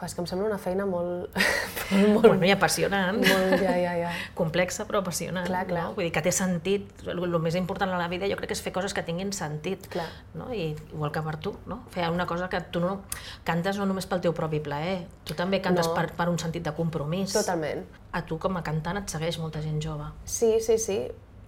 uf, 0.00 0.07
és 0.09 0.14
que 0.16 0.23
em 0.25 0.26
sembla 0.30 0.47
una 0.49 0.59
feina 0.59 0.87
molt... 0.88 1.28
molt, 1.90 2.25
Bueno, 2.26 2.47
i 2.47 2.50
apassionant. 2.54 3.19
molt 3.21 3.54
ja, 3.61 3.75
ja, 3.76 3.92
ja. 3.99 4.11
complexa 4.38 4.87
però 4.88 5.00
apassionant. 5.04 5.47
Clar, 5.47 5.66
clar. 5.69 5.83
No? 5.90 5.95
Vull 5.99 6.07
dir 6.09 6.12
que 6.14 6.23
té 6.25 6.33
sentit, 6.33 6.88
el, 7.07 7.21
el 7.26 7.38
més 7.42 7.57
important 7.59 7.92
a 7.92 7.99
la 8.00 8.09
vida 8.09 8.28
jo 8.30 8.38
crec 8.40 8.52
que 8.52 8.57
és 8.59 8.62
fer 8.64 8.73
coses 8.73 8.95
que 8.97 9.04
tinguin 9.04 9.33
sentit. 9.37 9.88
Clar. 9.92 10.09
No? 10.35 10.49
I 10.54 10.71
igual 10.92 11.12
que 11.12 11.23
per 11.26 11.37
tu, 11.42 11.54
no? 11.69 11.83
fer 11.92 12.09
una 12.11 12.26
cosa 12.30 12.49
que 12.49 12.61
tu 12.73 12.80
no 12.80 13.02
cantes 13.45 13.76
no 13.80 13.87
només 13.90 14.07
pel 14.09 14.23
teu 14.25 14.33
propi 14.37 14.61
plaer, 14.64 15.02
tu 15.25 15.35
també 15.38 15.61
cantes 15.61 15.88
No. 15.90 15.95
per, 15.97 16.11
per 16.16 16.28
un 16.30 16.38
sentit 16.38 16.62
de 16.64 16.73
compromís. 16.76 17.33
Totalment. 17.33 17.85
A 18.12 18.25
tu 18.26 18.38
com 18.42 18.57
a 18.59 18.62
cantant 18.66 18.99
et 19.00 19.09
segueix 19.12 19.38
molta 19.38 19.61
gent 19.62 19.80
jove. 19.83 20.09
Sí, 20.25 20.57
sí, 20.61 20.78
sí. 20.78 21.00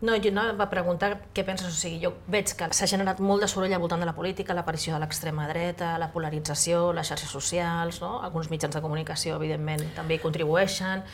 No, 0.02 0.16
jo 0.18 0.32
no, 0.34 0.42
va 0.58 0.66
preguntar 0.66 1.12
què 1.30 1.44
penses, 1.46 1.68
o 1.70 1.78
sigui, 1.78 2.00
jo 2.02 2.10
veig 2.34 2.50
que 2.58 2.66
s'ha 2.74 2.88
generat 2.90 3.20
molt 3.22 3.44
de 3.44 3.48
soroll 3.50 3.70
al 3.70 3.78
voltant 3.78 4.00
de 4.02 4.08
la 4.08 4.16
política, 4.16 4.56
l'aparició 4.58 4.96
de 4.96 4.98
l'extrema 5.04 5.46
dreta, 5.46 5.92
la 6.02 6.08
polarització, 6.10 6.88
les 6.96 7.06
xarxes 7.06 7.30
socials, 7.30 8.00
no? 8.02 8.16
alguns 8.26 8.50
mitjans 8.50 8.74
de 8.74 8.82
comunicació, 8.82 9.36
evidentment, 9.38 9.84
també 9.94 10.18
hi 10.18 10.22
contribueixen, 10.24 11.04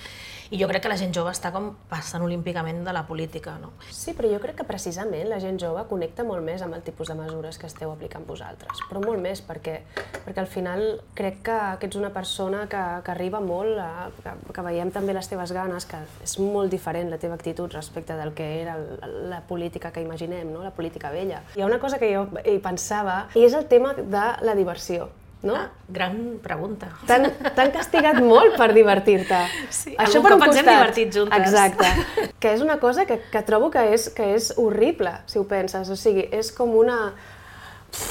i 0.51 0.59
jo 0.61 0.69
crec 0.69 0.83
que 0.85 0.91
la 0.91 0.97
gent 0.97 1.13
jove 1.15 1.33
està 1.35 1.51
com 1.53 1.71
passant 1.91 2.23
olímpicament 2.25 2.81
de 2.87 2.93
la 2.95 3.05
política, 3.09 3.57
no? 3.61 3.73
Sí, 3.93 4.15
però 4.17 4.31
jo 4.31 4.41
crec 4.43 4.57
que 4.61 4.67
precisament 4.69 5.29
la 5.29 5.41
gent 5.43 5.59
jove 5.61 5.85
connecta 5.91 6.25
molt 6.25 6.45
més 6.45 6.65
amb 6.65 6.79
el 6.79 6.85
tipus 6.87 7.11
de 7.13 7.17
mesures 7.19 7.59
que 7.61 7.69
esteu 7.69 7.93
aplicant 7.93 8.25
vosaltres, 8.29 8.81
però 8.89 9.03
molt 9.05 9.21
més, 9.23 9.43
perquè, 9.45 9.81
perquè 10.25 10.43
al 10.43 10.51
final 10.51 10.85
crec 11.19 11.43
que, 11.45 11.59
que 11.81 11.91
ets 11.91 12.01
una 12.01 12.13
persona 12.15 12.65
que, 12.71 12.83
que 13.05 13.15
arriba 13.15 13.43
molt, 13.45 13.77
a, 13.83 14.09
que, 14.25 14.35
que 14.55 14.67
veiem 14.71 14.93
també 14.95 15.17
les 15.17 15.29
teves 15.29 15.53
ganes, 15.53 15.89
que 15.89 16.01
és 16.25 16.39
molt 16.41 16.73
diferent 16.73 17.13
la 17.13 17.21
teva 17.21 17.37
actitud 17.39 17.73
respecte 17.77 18.17
del 18.17 18.33
que 18.37 18.49
era 18.63 18.79
el, 18.81 19.31
la 19.31 19.43
política 19.49 19.93
que 19.93 20.05
imaginem, 20.05 20.53
no? 20.53 20.65
la 20.65 20.75
política 20.75 21.13
vella. 21.13 21.43
Hi 21.57 21.63
ha 21.63 21.71
una 21.71 21.81
cosa 21.83 22.01
que 22.01 22.13
jo 22.15 22.27
hi 22.45 22.59
pensava, 22.65 23.27
i 23.37 23.45
és 23.45 23.57
el 23.57 23.69
tema 23.69 23.95
de 23.99 24.29
la 24.45 24.57
diversió. 24.59 25.11
No? 25.43 25.55
Ah, 25.55 25.71
gran 25.89 26.39
pregunta. 26.43 26.89
T'han 27.07 27.73
castigat 27.75 28.19
molt 28.23 28.57
per 28.59 28.73
divertir-te. 28.75 29.41
Sí, 29.71 29.95
algun 29.99 30.27
cop 30.27 30.47
ens 30.49 30.61
hem 30.61 30.71
divertit 30.71 31.15
juntes. 31.15 31.39
Exacte. 31.39 31.89
Que 32.43 32.53
és 32.55 32.61
una 32.63 32.77
cosa 32.79 33.03
que, 33.03 33.17
que 33.33 33.41
trobo 33.43 33.67
que 33.75 33.83
és, 33.91 34.05
que 34.15 34.29
és 34.37 34.53
horrible, 34.63 35.11
si 35.27 35.41
ho 35.41 35.47
penses. 35.51 35.89
O 35.91 35.97
sigui, 35.99 36.29
és 36.31 36.53
com 36.55 36.77
una, 36.79 36.99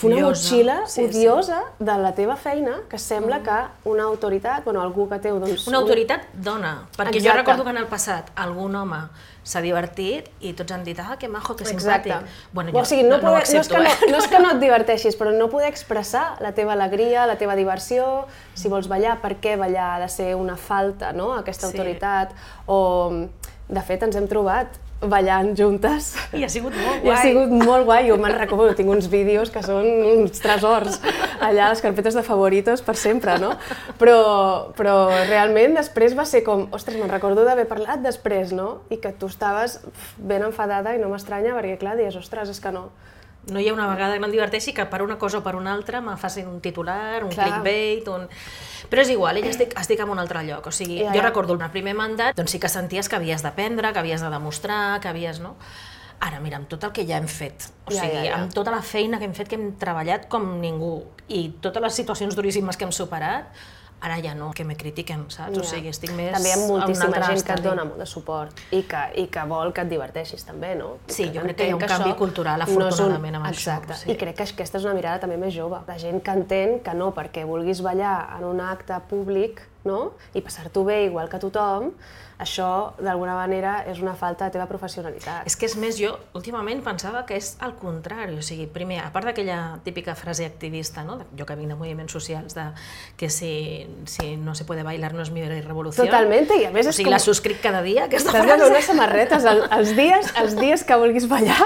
una 0.03 0.15
Odiosa. 0.15 0.25
motxilla 0.27 0.77
Sí, 0.87 1.01
sí. 1.11 1.27
odiosa 1.27 1.61
de 1.79 1.97
la 1.97 2.13
teva 2.15 2.35
feina 2.35 2.81
que 2.89 2.97
sembla 2.97 3.41
que 3.43 3.89
una 3.89 4.03
autoritat, 4.03 4.63
bueno, 4.63 4.81
algú 4.81 5.07
que 5.09 5.19
té 5.19 5.29
doncs, 5.29 5.67
Una 5.67 5.77
autoritat 5.77 6.21
dona, 6.33 6.87
perquè 6.97 7.13
jo 7.13 7.17
Exacte. 7.29 7.37
recordo 7.41 7.63
que 7.63 7.69
en 7.71 7.77
el 7.77 7.87
passat 7.87 8.29
algun 8.35 8.75
home 8.75 9.01
s'ha 9.43 9.61
divertit 9.61 10.27
i 10.41 10.51
tots 10.53 10.71
han 10.73 10.83
dit, 10.83 10.99
ah, 10.99 11.15
que 11.17 11.27
majo, 11.29 11.55
que 11.55 11.63
Exacte. 11.63 12.09
simpàtic. 12.09 12.27
Bueno, 12.51 12.71
jo 12.73 12.79
o 12.79 12.85
sigui, 12.85 13.03
no, 13.03 13.11
no, 13.11 13.15
no, 13.17 13.21
poder, 13.21 13.33
no, 13.37 13.43
és 13.43 13.55
accepto, 13.55 13.75
que 13.75 13.83
no, 13.83 13.89
eh? 13.89 14.11
no 14.11 14.17
és 14.17 14.27
que 14.27 14.39
no 14.39 14.49
et 14.51 14.59
diverteixis, 14.59 15.15
però 15.17 15.31
no 15.37 15.47
poder 15.49 15.69
expressar 15.69 16.35
la 16.41 16.51
teva 16.51 16.73
alegria, 16.73 17.25
la 17.25 17.37
teva 17.37 17.55
diversió, 17.55 18.25
si 18.53 18.67
vols 18.67 18.87
ballar, 18.89 19.21
per 19.21 19.37
què 19.39 19.57
ballar 19.57 19.95
ha 19.95 19.99
de 19.99 20.09
ser 20.09 20.35
una 20.35 20.57
falta, 20.57 21.13
no?, 21.13 21.33
aquesta 21.33 21.67
Sí. 21.67 21.77
autoritat, 21.77 22.31
o 22.65 23.11
de 23.69 23.81
fet 23.81 24.03
ens 24.03 24.15
hem 24.15 24.27
trobat 24.27 24.67
ballant 25.01 25.51
juntes. 25.57 26.15
I 26.33 26.43
ha 26.45 26.49
sigut 26.49 26.73
molt 26.73 27.03
I 27.03 27.05
guai. 27.05 27.13
ha 27.13 27.21
sigut 27.21 27.51
molt 27.53 27.85
guai, 27.85 28.07
jo 28.09 28.17
me'n 28.17 28.33
recordo, 28.33 28.73
tinc 28.77 28.89
uns 28.89 29.09
vídeos 29.11 29.51
que 29.53 29.61
són 29.65 29.85
uns 29.85 30.41
tresors 30.41 30.97
allà 31.43 31.69
les 31.69 31.83
carpetes 31.85 32.17
de 32.17 32.23
favoritos 32.25 32.81
per 32.81 32.95
sempre, 32.97 33.37
no? 33.41 33.53
Però, 34.01 34.17
però 34.77 34.95
realment 35.27 35.77
després 35.77 36.17
va 36.17 36.25
ser 36.25 36.41
com, 36.47 36.65
ostres, 36.73 36.97
me'n 36.97 37.11
recordo 37.13 37.45
d'haver 37.45 37.67
parlat 37.69 38.01
després, 38.01 38.55
no? 38.57 38.83
I 38.89 38.97
que 39.03 39.13
tu 39.13 39.29
estaves 39.29 39.79
ben 40.17 40.47
enfadada 40.47 40.95
i 40.95 41.01
no 41.01 41.11
m'estranya 41.13 41.53
perquè, 41.57 41.77
clar, 41.81 41.97
dius, 41.99 42.17
ostres, 42.17 42.49
és 42.49 42.63
que 42.63 42.73
no. 42.73 42.87
No 43.51 43.59
hi 43.63 43.69
ha 43.69 43.73
una 43.73 43.87
vegada 43.87 44.13
que 44.15 44.19
no 44.19 44.27
em 44.27 44.33
diverteixi 44.33 44.73
que 44.75 44.85
per 44.91 45.01
una 45.05 45.15
cosa 45.17 45.39
o 45.39 45.43
per 45.43 45.55
una 45.55 45.71
altra 45.73 46.01
me 46.03 46.17
facin 46.19 46.47
un 46.51 46.59
titular, 46.61 47.23
un 47.23 47.31
Clar. 47.31 47.47
clickbait, 47.47 48.07
un... 48.11 48.27
Però 48.91 49.01
és 49.03 49.09
igual, 49.13 49.37
ella 49.39 49.49
estic, 49.51 49.73
estic 49.79 49.99
en 50.03 50.09
un 50.11 50.19
altre 50.19 50.43
lloc. 50.47 50.67
O 50.67 50.71
sigui, 50.71 50.99
Ja, 51.03 51.11
jo 51.13 51.21
ja. 51.21 51.25
recordo 51.29 51.53
el 51.55 51.63
primer 51.71 51.93
mandat, 51.95 52.35
doncs 52.35 52.51
sí 52.51 52.59
que 52.59 52.69
senties 52.69 53.07
que 53.09 53.15
havies 53.15 53.43
d'aprendre, 53.43 53.93
que 53.93 53.99
havies 53.99 54.21
de 54.21 54.29
demostrar, 54.33 54.99
que 55.01 55.07
havies... 55.07 55.39
No? 55.39 55.55
Ara, 56.19 56.39
mira, 56.41 56.57
amb 56.57 56.67
tot 56.67 56.83
el 56.83 56.91
que 56.91 57.05
ja 57.05 57.17
hem 57.21 57.27
fet, 57.29 57.67
o 57.85 57.91
Ja, 57.93 58.01
sigui, 58.01 58.15
ja, 58.15 58.23
ja. 58.31 58.37
amb 58.41 58.51
tota 58.53 58.71
la 58.73 58.81
feina 58.81 59.19
que 59.19 59.25
hem 59.29 59.35
fet, 59.37 59.47
que 59.51 59.55
hem 59.59 59.67
treballat 59.77 60.25
com 60.27 60.47
ningú, 60.59 61.03
i 61.29 61.43
totes 61.61 61.83
les 61.83 61.93
situacions 61.99 62.35
duríssimes 62.35 62.75
que 62.75 62.87
hem 62.87 62.91
superat, 62.95 63.51
ara 64.01 64.19
ja 64.21 64.35
no, 64.35 64.51
que 64.53 64.63
me 64.63 64.75
critiquen, 64.77 65.25
saps? 65.29 65.57
O 65.57 65.61
Ja. 65.63 65.69
sigui, 65.69 65.89
estic 65.89 66.11
més 66.13 66.31
També 66.33 66.49
hi 66.49 66.51
ha 66.53 66.57
moltíssima 66.67 67.21
gent 67.25 67.43
que 67.45 67.53
et 67.53 67.63
dona 67.63 67.83
molt 67.83 67.97
de 67.97 68.05
suport 68.05 68.51
i 68.71 68.83
que, 68.83 69.01
i 69.15 69.27
que 69.27 69.43
vol 69.49 69.73
que 69.73 69.81
et 69.81 69.89
diverteixis 69.89 70.43
també, 70.45 70.75
no? 70.75 70.97
Sí, 71.07 71.31
jo 71.33 71.41
crec 71.41 71.55
que 71.57 71.67
hi 71.67 71.71
ha 71.71 71.75
un 71.75 71.81
canvi 71.81 72.11
això 72.11 72.15
cultural, 72.17 72.59
no 72.59 72.65
és 72.65 72.75
un- 72.75 72.81
afortunadament, 72.83 73.35
amb 73.35 73.45
això, 73.45 73.77
Exacte, 73.77 73.93
sí. 73.95 74.11
i 74.11 74.15
crec 74.15 74.35
que 74.35 74.43
aquesta 74.43 74.77
és 74.77 74.83
una 74.85 74.93
mirada 74.93 75.19
també 75.19 75.37
més 75.37 75.53
jove, 75.53 75.79
de 75.87 75.97
gent 75.99 76.21
que 76.21 76.31
entén 76.31 76.79
que 76.83 76.93
no 76.93 77.11
perquè 77.13 77.45
vulguis 77.45 77.81
ballar 77.81 78.35
en 78.37 78.45
un 78.45 78.61
acte 78.61 78.93
públic 79.09 79.61
no? 79.83 80.11
i 80.35 80.41
passar-t'ho 80.41 80.83
bé 80.85 81.05
igual 81.05 81.27
que 81.29 81.39
tothom, 81.39 81.91
això 82.39 82.93
d'alguna 83.01 83.33
manera 83.35 83.83
és 83.89 83.99
una 83.99 84.13
falta 84.13 84.45
de 84.45 84.53
teva 84.57 84.67
professionalitat. 84.69 85.47
És 85.49 85.55
que 85.57 85.65
és 85.65 85.75
més, 85.79 85.97
jo 85.97 86.13
últimament 86.37 86.83
pensava 86.85 87.25
que 87.25 87.37
és 87.39 87.55
al 87.65 87.75
contrari, 87.79 88.37
o 88.37 88.43
sigui, 88.45 88.67
primer, 88.69 88.99
a 89.01 89.09
part 89.13 89.25
d'aquella 89.29 89.79
típica 89.83 90.13
frase 90.15 90.45
activista, 90.45 91.03
no? 91.03 91.19
jo 91.37 91.45
que 91.45 91.55
vinc 91.57 91.73
de 91.73 91.77
moviments 91.79 92.13
socials, 92.13 92.53
de 92.53 92.67
que 93.17 93.29
si, 93.29 93.87
si 94.05 94.35
no 94.37 94.53
se 94.55 94.65
puede 94.65 94.83
bailar 94.83 95.13
no 95.13 95.21
es 95.21 95.31
mi 95.31 95.43
revolució. 95.47 96.05
Totalment, 96.05 96.47
i 96.57 96.65
a 96.65 96.71
més 96.71 96.85
o 96.85 96.93
és 96.93 96.99
sigui, 96.99 97.09
com... 97.09 97.15
la 97.17 97.19
subscric 97.23 97.61
cada 97.61 97.81
dia, 97.81 98.05
aquesta 98.05 98.31
de 98.31 98.43
frase. 98.43 98.61
fer 98.61 98.69
unes 98.71 98.85
samarretes, 98.85 99.45
el, 99.45 99.63
els, 99.79 99.95
dies, 99.97 100.31
els 100.37 100.55
dies 100.59 100.83
que 100.85 100.97
vulguis 100.99 101.27
ballar 101.29 101.57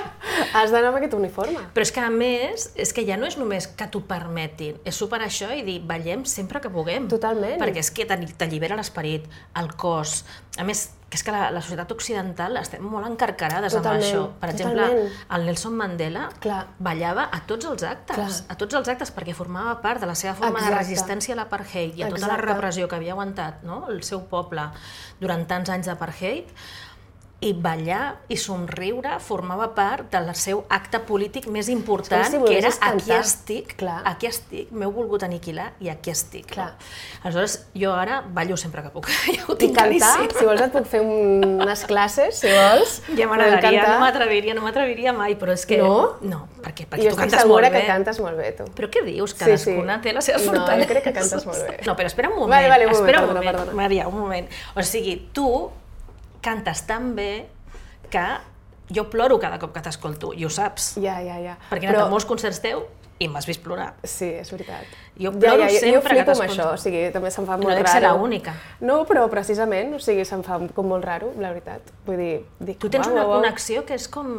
has 0.53 0.71
d'anar 0.71 0.89
amb 0.91 0.99
aquest 1.01 1.13
uniforme. 1.17 1.59
Però 1.75 1.85
és 1.85 1.91
que 1.93 2.01
a 2.03 2.09
més, 2.13 2.69
és 2.79 2.91
que 2.95 3.03
ja 3.07 3.17
no 3.19 3.27
és 3.27 3.37
només 3.39 3.67
que 3.67 3.87
t'ho 3.91 4.01
permetin, 4.07 4.79
és 4.87 4.95
superar 4.95 5.27
això 5.27 5.51
i 5.55 5.63
dir, 5.67 5.79
ballem 5.87 6.23
sempre 6.25 6.61
que 6.63 6.71
puguem. 6.71 7.07
Totalment. 7.11 7.59
Perquè 7.61 7.83
és 7.83 7.91
que 7.91 8.07
t'alli- 8.07 8.31
t'allibera 8.37 8.79
l'esperit, 8.79 9.27
el 9.59 9.71
cos. 9.79 10.21
A 10.61 10.65
més, 10.67 10.83
que 11.09 11.17
és 11.17 11.23
que 11.25 11.33
la, 11.33 11.47
la 11.51 11.61
societat 11.63 11.89
occidental 11.95 12.59
estem 12.61 12.83
molt 12.85 13.07
encarcarades 13.07 13.73
Totalment, 13.73 14.03
amb 14.03 14.07
això. 14.07 14.21
Per 14.43 14.49
exemple, 14.53 14.85
totalment. 14.85 15.15
el 15.37 15.47
Nelson 15.47 15.73
Mandela 15.79 16.27
Clar. 16.43 16.59
ballava 16.77 17.25
a 17.33 17.41
tots 17.49 17.67
els 17.71 17.85
actes, 17.87 18.15
Clar. 18.19 18.29
a 18.53 18.57
tots 18.61 18.77
els 18.79 18.91
actes 18.93 19.11
perquè 19.15 19.33
formava 19.35 19.73
part 19.81 20.03
de 20.03 20.11
la 20.11 20.15
seva 20.15 20.35
forma 20.37 20.59
Exacte. 20.61 20.75
de 20.75 20.83
resistència 20.83 21.35
a 21.35 21.39
l'apartheid 21.41 21.97
i 21.97 22.05
a 22.05 22.11
tota 22.13 22.27
la 22.27 22.35
Exacte. 22.35 22.53
repressió 22.53 22.87
que 22.87 22.99
havia 23.01 23.17
aguantat 23.17 23.65
no? 23.67 23.81
el 23.89 24.03
seu 24.07 24.21
poble 24.29 24.69
durant 25.19 25.43
tants 25.49 25.73
anys 25.73 25.89
d'apartheid 25.91 26.53
i 27.41 27.53
ballar 27.57 28.19
i 28.29 28.35
somriure 28.37 29.15
formava 29.19 29.71
part 29.73 30.11
del 30.13 30.27
seu 30.37 30.59
acte 30.69 30.99
polític 31.07 31.47
més 31.49 31.69
important, 31.73 32.23
Sí, 32.29 32.37
si 32.37 32.41
que 32.45 32.57
era 32.59 32.69
aquí 32.69 33.07
cantar. 33.07 33.19
estic, 33.25 33.71
Clar. 33.79 34.01
aquí 34.05 34.27
estic, 34.29 34.69
m'heu 34.71 34.91
volgut 34.93 35.23
aniquilar 35.25 35.71
i 35.81 35.89
aquí 35.89 36.11
estic. 36.13 36.45
Clar. 36.53 36.67
No? 36.75 37.23
Aleshores, 37.23 37.55
jo 37.73 37.93
ara 37.97 38.19
ballo 38.21 38.55
sempre 38.57 38.83
que 38.85 38.91
puc, 38.93 39.09
ja 39.35 39.41
ho 39.47 39.55
I 39.55 39.57
tinc 39.57 39.73
cantar, 39.75 39.97
claríssim. 39.97 40.37
si 40.37 40.45
vols 40.45 40.61
et 40.61 40.71
puc 40.71 40.85
fer 40.85 41.01
un, 41.01 41.43
unes 41.65 41.83
classes, 41.89 42.37
si 42.43 42.47
vols. 42.53 43.01
Ja 43.17 43.25
m'agradaria, 43.27 43.59
cantar. 43.81 43.89
no 43.95 44.05
m'atreviria, 44.05 44.53
no 44.53 44.61
m'atreviria 44.61 45.11
mai, 45.17 45.33
però 45.35 45.57
és 45.57 45.65
que... 45.65 45.81
No? 45.81 46.19
No, 46.21 46.43
perquè, 46.61 46.85
perquè 46.85 47.09
Jo 47.09 47.09
tu 47.09 47.17
estic 47.17 47.23
cantes 47.25 47.41
segura 47.41 47.67
molt 47.67 47.73
bé. 47.73 47.81
que 47.81 47.87
cantes 47.89 48.19
molt 48.21 48.37
bé, 48.37 48.51
tu. 48.61 48.69
Però 48.77 48.87
què 48.93 49.01
dius? 49.09 49.33
Sí, 49.33 49.37
sí. 49.39 49.43
Cadascuna 49.49 49.97
té 50.05 50.13
les 50.13 50.25
seves 50.29 50.45
No, 50.45 50.53
jo 50.53 50.57
fortaleses. 50.61 50.91
crec 50.93 51.03
que 51.09 51.13
cantes 51.17 51.45
molt 51.49 51.65
bé. 51.67 51.79
No, 51.89 51.97
però 51.97 52.05
espera 52.13 52.29
un 52.29 52.35
moment, 52.37 52.53
Vale, 52.53 52.69
vale, 52.69 52.85
un 52.85 52.91
moment, 52.93 53.09
espera 53.09 53.25
un 53.25 53.33
moment, 53.33 53.49
perdona. 53.51 53.73
Maria, 53.81 54.07
un 54.07 54.19
moment. 54.21 54.47
O 54.77 54.83
sigui, 54.85 55.17
tu 55.33 55.49
cantes 56.41 56.85
tan 56.87 57.13
bé 57.15 57.47
que 58.09 58.23
jo 58.91 59.05
ploro 59.09 59.39
cada 59.39 59.59
cop 59.59 59.71
que 59.73 59.81
t'escolto, 59.85 60.33
i 60.35 60.43
ho 60.45 60.49
saps. 60.49 60.95
Ja, 61.01 61.19
ja, 61.23 61.37
ja. 61.39 61.57
Perquè 61.69 61.87
he 61.87 61.93
anat 61.93 62.07
a 62.07 62.09
molts 62.11 62.25
concerts 62.27 62.59
teu 62.63 62.83
i 63.21 63.27
m'has 63.29 63.45
vist 63.45 63.61
plorar. 63.63 63.93
Sí, 64.03 64.25
és 64.41 64.49
veritat. 64.51 64.83
Jo 65.21 65.29
ploro 65.31 65.61
jo, 65.69 65.69
sempre 65.77 65.91
jo 65.93 66.01
que 66.01 66.09
flipo 66.09 66.31
amb 66.31 66.39
t'escolto. 66.41 66.53
això, 66.63 66.73
o 66.73 66.77
sigui, 66.81 67.03
també 67.13 67.29
se'm 67.31 67.45
fa 67.45 67.55
No 67.57 67.67
molt 67.69 67.77
raro. 67.77 67.87
ser 67.93 68.01
l'única. 68.17 68.53
No, 68.81 69.05
però 69.05 69.27
precisament, 69.29 69.93
o 69.93 69.99
sigui, 69.99 70.25
se'm 70.25 70.41
fa 70.43 70.57
com 70.73 70.87
molt 70.89 71.05
raro, 71.05 71.31
la 71.39 71.49
veritat. 71.53 71.81
Vull 72.05 72.17
dir, 72.17 72.45
dic, 72.59 72.79
Tu 72.79 72.89
tens 72.89 73.05
uau, 73.07 73.13
una 73.15 73.27
uau. 73.27 73.37
connexió 73.39 73.85
que 73.85 73.93
és 73.93 74.07
com, 74.09 74.33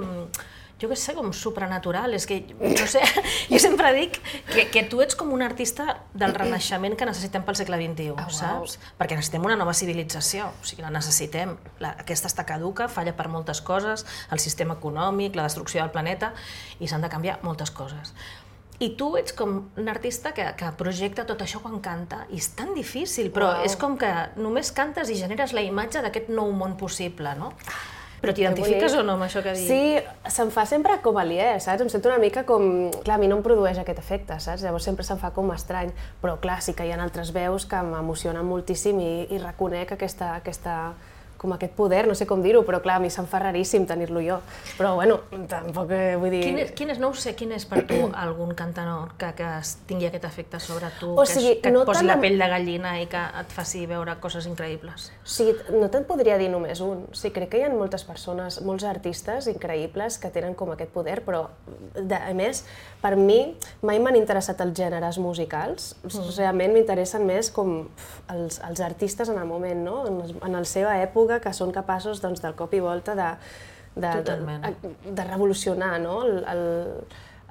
jo 0.82 0.88
què 0.90 0.96
sé, 0.98 1.14
com 1.14 1.30
supranatural, 1.32 2.12
és 2.18 2.26
que, 2.28 2.40
no 2.60 2.86
sé, 2.90 3.00
jo 3.52 3.60
sempre 3.62 3.92
dic 3.96 4.18
que, 4.50 4.66
que 4.74 4.82
tu 4.90 5.00
ets 5.04 5.14
com 5.18 5.30
un 5.32 5.42
artista 5.46 6.00
del 6.12 6.34
renaixement 6.34 6.96
que 6.98 7.06
necessitem 7.08 7.46
pel 7.46 7.56
segle 7.60 7.78
XXI, 7.80 8.10
Ah, 8.18 8.26
uau. 8.26 8.34
saps? 8.36 8.76
Perquè 8.98 9.16
necessitem 9.16 9.46
una 9.46 9.56
nova 9.56 9.72
civilització, 9.78 10.50
o 10.50 10.66
sigui, 10.66 10.82
la 10.82 10.90
necessitem. 10.92 11.56
La, 11.80 11.94
aquesta 12.02 12.28
està 12.28 12.44
caduca, 12.48 12.88
falla 12.92 13.14
per 13.16 13.28
moltes 13.32 13.62
coses, 13.64 14.04
el 14.34 14.42
sistema 14.42 14.74
econòmic, 14.80 15.36
la 15.38 15.46
destrucció 15.48 15.80
del 15.84 15.94
planeta, 15.94 16.34
i 16.82 16.88
s'han 16.90 17.06
de 17.06 17.08
canviar 17.12 17.38
moltes 17.46 17.70
coses. 17.70 18.12
I 18.82 18.96
tu 18.98 19.12
ets 19.14 19.30
com 19.38 19.50
un 19.78 19.88
artista 19.92 20.32
que, 20.34 20.42
que 20.58 20.72
projecta 20.74 21.22
tot 21.28 21.42
això 21.44 21.60
quan 21.62 21.76
canta, 21.84 22.24
i 22.34 22.40
és 22.40 22.48
tan 22.58 22.72
difícil, 22.74 23.28
però 23.30 23.52
Uau. 23.52 23.64
és 23.68 23.76
com 23.78 23.94
que 24.00 24.10
només 24.42 24.72
cantes 24.74 25.12
i 25.12 25.14
generes 25.20 25.52
la 25.54 25.62
imatge 25.62 26.02
d'aquest 26.02 26.32
nou 26.34 26.50
món 26.56 26.74
possible, 26.80 27.30
no? 27.38 27.52
Però 28.22 28.30
t'identifiques 28.34 28.94
o 28.94 29.02
no 29.02 29.16
amb 29.16 29.26
això 29.26 29.40
que 29.42 29.52
dic? 29.56 29.66
Sí, 29.66 30.30
se'm 30.30 30.52
fa 30.54 30.62
sempre 30.70 31.00
com 31.02 31.16
aliè, 31.18 31.56
saps? 31.62 31.82
Em 31.82 31.88
sento 31.90 32.06
una 32.12 32.20
mica 32.22 32.44
com... 32.46 32.86
Clar, 33.02 33.16
a 33.18 33.20
mi 33.20 33.26
no 33.30 33.40
em 33.40 33.42
produeix 33.42 33.80
aquest 33.82 33.98
efecte, 33.98 34.36
saps? 34.38 34.62
Llavors 34.62 34.86
sempre 34.86 35.02
se'm 35.06 35.18
fa 35.18 35.32
com 35.34 35.50
estrany. 35.50 35.90
Però 36.22 36.36
clar, 36.42 36.60
sí 36.62 36.76
que 36.78 36.86
hi 36.86 36.94
ha 36.94 37.00
altres 37.02 37.32
veus 37.34 37.66
que 37.66 37.80
m'emocionen 37.82 38.46
moltíssim 38.46 39.00
i, 39.02 39.12
i 39.34 39.42
reconec 39.42 39.96
aquesta, 39.96 40.36
aquesta, 40.38 40.76
com 41.42 41.52
aquest 41.56 41.74
poder, 41.76 42.06
no 42.06 42.14
sé 42.18 42.26
com 42.30 42.42
dir-ho, 42.42 42.62
però 42.66 42.78
clar, 42.84 43.00
a 43.00 43.02
mi 43.02 43.10
se'm 43.10 43.26
fa 43.30 43.40
raríssim 43.42 43.86
tenir-lo 43.88 44.22
jo. 44.24 44.38
Però 44.78 44.94
bueno, 44.96 45.18
tampoc 45.50 45.90
eh, 45.92 46.14
vull 46.20 46.32
dir... 46.32 46.42
Quin 46.46 46.60
és, 46.62 46.72
quin 46.78 46.92
és, 46.94 47.00
no 47.02 47.10
ho 47.10 47.18
sé, 47.18 47.34
quin 47.38 47.52
és 47.56 47.66
per 47.68 47.82
tu 47.88 47.98
algun 48.24 48.54
cantanor 48.58 49.16
que, 49.20 49.32
que 49.38 49.50
tingui 49.90 50.08
aquest 50.08 50.26
efecte 50.28 50.60
sobre 50.62 50.92
tu, 51.00 51.12
O 51.16 51.26
que, 51.26 51.32
sigui, 51.32 51.56
que 51.60 51.72
et 51.72 51.74
no 51.74 51.84
posi 51.88 52.00
tant 52.00 52.10
la 52.12 52.18
pell 52.22 52.38
de 52.38 52.48
gallina 52.54 52.94
i 53.02 53.08
que 53.10 53.22
et 53.42 53.54
faci 53.54 53.84
veure 53.90 54.14
coses 54.22 54.46
increïbles? 54.50 55.10
O 55.22 55.32
sigui, 55.34 55.56
no 55.74 55.90
te'n 55.92 56.06
podria 56.08 56.38
dir 56.40 56.50
només 56.52 56.80
un. 56.84 57.06
O 57.10 57.18
sigui, 57.18 57.34
crec 57.40 57.52
que 57.54 57.62
hi 57.62 57.66
ha 57.66 57.72
moltes 57.72 58.06
persones, 58.06 58.60
molts 58.64 58.86
artistes 58.88 59.50
increïbles 59.50 60.18
que 60.22 60.30
tenen 60.34 60.54
com 60.58 60.72
aquest 60.74 60.94
poder, 60.94 61.20
però 61.26 61.48
de, 61.96 62.18
a 62.18 62.32
més, 62.36 62.62
per 63.02 63.14
mi 63.18 63.40
mai 63.82 63.98
m'han 64.02 64.16
interessat 64.18 64.60
els 64.64 64.76
gèneres 64.78 65.18
musicals. 65.22 65.92
Mm. 66.06 66.30
Realment 66.38 66.76
m'interessen 66.76 67.26
més 67.26 67.50
com 67.54 67.74
els, 68.32 68.60
els 68.68 68.82
artistes 68.84 69.30
en 69.32 69.38
el 69.40 69.48
moment, 69.48 69.82
no? 69.84 69.96
en, 70.08 70.20
en 70.38 70.56
la 70.56 70.64
seva 70.68 70.96
època, 71.02 71.31
que 71.40 71.52
són 71.56 71.72
capaços 71.72 72.20
doncs, 72.20 72.42
del 72.44 72.56
cop 72.58 72.74
i 72.74 72.80
volta 72.84 73.14
de, 73.16 73.30
de, 73.94 74.00
de, 74.02 74.16
Totalment. 74.20 74.66
de, 74.66 75.12
de 75.12 75.24
revolucionar 75.28 75.98
no? 76.00 76.22
el, 76.26 76.42
el, 76.52 76.64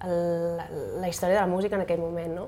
el, 0.06 0.62
la 1.02 1.10
història 1.10 1.40
de 1.40 1.42
la 1.42 1.50
música 1.50 1.80
en 1.80 1.86
aquell 1.88 2.02
moment. 2.04 2.36
No? 2.36 2.48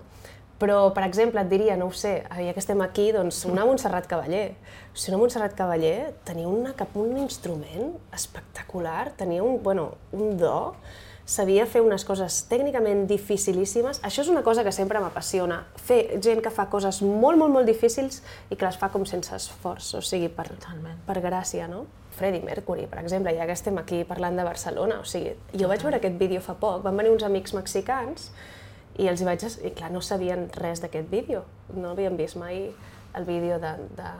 Però, 0.61 0.77
per 0.95 1.03
exemple, 1.03 1.41
et 1.41 1.49
diria, 1.51 1.75
no 1.75 1.89
ho 1.89 1.95
sé, 1.97 2.13
ja 2.29 2.53
que 2.55 2.61
estem 2.61 2.79
aquí, 2.85 3.09
doncs 3.11 3.41
una 3.49 3.65
Montserrat 3.67 4.05
Cavaller. 4.07 4.45
O 4.93 4.95
sigui, 4.95 5.15
una 5.15 5.23
Montserrat 5.23 5.55
Cavaller 5.57 6.13
tenia 6.27 6.47
una, 6.47 6.71
cap 6.77 6.93
un 6.99 7.17
instrument 7.19 7.97
espectacular, 8.15 9.11
tenia 9.19 9.43
un, 9.43 9.57
bueno, 9.65 9.89
un 10.15 10.37
do, 10.39 10.75
sabia 11.25 11.65
fer 11.69 11.81
unes 11.83 12.03
coses 12.05 12.41
tècnicament 12.49 13.05
dificilíssimes. 13.07 14.01
Això 14.03 14.23
és 14.25 14.31
una 14.31 14.43
cosa 14.43 14.63
que 14.63 14.73
sempre 14.75 14.99
m'apassiona, 14.99 15.61
fer 15.79 16.19
gent 16.23 16.43
que 16.43 16.51
fa 16.51 16.67
coses 16.71 17.01
molt, 17.01 17.37
molt, 17.39 17.51
molt 17.53 17.69
difícils 17.69 18.21
i 18.49 18.57
que 18.57 18.65
les 18.65 18.79
fa 18.79 18.91
com 18.91 19.05
sense 19.07 19.35
esforç, 19.35 19.93
o 19.95 20.01
sigui, 20.03 20.29
per, 20.29 20.49
Totalment. 20.51 20.99
per 21.07 21.19
gràcia, 21.23 21.67
no? 21.71 21.85
Freddie 22.13 22.43
Mercury, 22.45 22.85
per 22.87 22.99
exemple, 23.01 23.33
ja 23.33 23.47
que 23.49 23.55
estem 23.55 23.77
aquí 23.81 24.03
parlant 24.05 24.37
de 24.37 24.43
Barcelona, 24.45 24.99
o 25.01 25.07
sigui, 25.07 25.33
jo 25.57 25.69
vaig 25.71 25.81
veure 25.81 25.97
aquest 25.97 26.19
vídeo 26.19 26.43
fa 26.45 26.53
poc, 26.59 26.83
van 26.83 26.99
venir 26.99 27.13
uns 27.13 27.25
amics 27.25 27.55
mexicans 27.57 28.29
i 28.99 29.07
els 29.09 29.21
hi 29.21 29.25
vaig... 29.25 29.45
I 29.65 29.71
clar, 29.73 29.89
no 29.93 30.01
sabien 30.05 30.49
res 30.59 30.83
d'aquest 30.83 31.09
vídeo. 31.09 31.41
No 31.73 31.95
havien 31.95 32.17
vist 32.19 32.37
mai 32.37 32.67
el 33.17 33.25
vídeo 33.25 33.57
de, 33.61 33.71
de, 33.97 34.11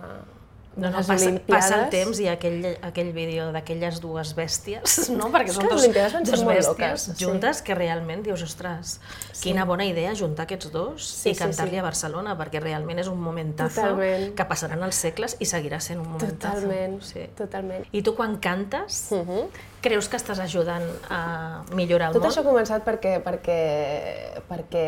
No, 0.76 0.90
no, 0.90 1.04
passa, 1.06 1.30
passa 1.46 1.76
el 1.84 1.90
temps 1.94 2.18
i 2.20 2.26
aquell, 2.32 2.64
aquell 2.82 3.12
vídeo 3.14 3.52
d'aquelles 3.54 4.00
dues 4.02 4.32
bèsties, 4.34 4.96
no? 5.20 5.28
Perquè 5.30 5.54
són 5.54 5.68
dos, 5.70 5.84
dos 5.86 6.42
bèsties 6.46 6.68
loques, 6.68 7.04
sí. 7.12 7.18
juntes 7.26 7.62
que 7.62 7.76
realment 7.78 8.24
dius, 8.26 8.42
ostres, 8.42 8.96
quina 9.44 9.66
bona 9.70 9.86
idea 9.86 10.16
juntar 10.18 10.48
aquests 10.48 10.72
dos 10.74 11.06
Sí, 11.06 11.30
i 11.30 11.36
sí, 11.36 11.40
cantar-li 11.44 11.76
sí. 11.78 11.82
a 11.82 11.84
Barcelona, 11.86 12.34
perquè 12.40 12.60
realment 12.64 13.04
és 13.04 13.08
un 13.12 13.22
momentazo 13.22 13.82
Totalment. 13.84 14.34
que 14.34 14.46
passaran 14.50 14.82
els 14.88 14.96
segles 14.96 15.38
i 15.40 15.46
seguirà 15.46 15.80
sent 15.80 16.02
un 16.02 16.10
momentazo. 16.16 16.64
Totalment, 16.64 16.98
Sí. 17.06 17.28
totalment. 17.38 17.86
I 17.92 18.02
tu 18.02 18.16
quan 18.18 18.40
cantes, 18.42 19.12
Mhm. 19.12 19.46
Creus 19.84 20.08
que 20.10 20.18
estàs 20.18 20.40
ajudant 20.40 20.86
a 21.12 21.20
millorar 21.76 22.08
el 22.10 22.16
Tot 22.16 22.24
món? 22.24 22.32
això 22.32 22.42
ha 22.42 22.48
començat 22.48 22.86
perquè, 22.88 23.18
perquè, 23.26 23.58
perquè 24.48 24.86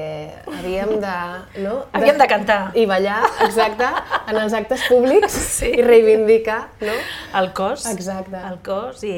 havíem 0.48 0.96
de... 1.04 1.16
No? 1.66 1.76
Havíem 1.96 2.18
de 2.22 2.28
cantar. 2.32 2.60
I 2.80 2.86
ballar, 2.90 3.20
exacte, 3.46 3.90
en 4.32 4.40
els 4.42 4.56
actes 4.58 4.88
públics 4.90 5.36
Sí. 5.60 5.70
i 5.76 5.84
reivindicar, 5.86 6.62
no? 6.82 6.96
El 7.42 7.52
cos, 7.58 7.86
Exacte. 7.92 8.40
el 8.50 8.58
cos 8.66 9.04
i, 9.08 9.14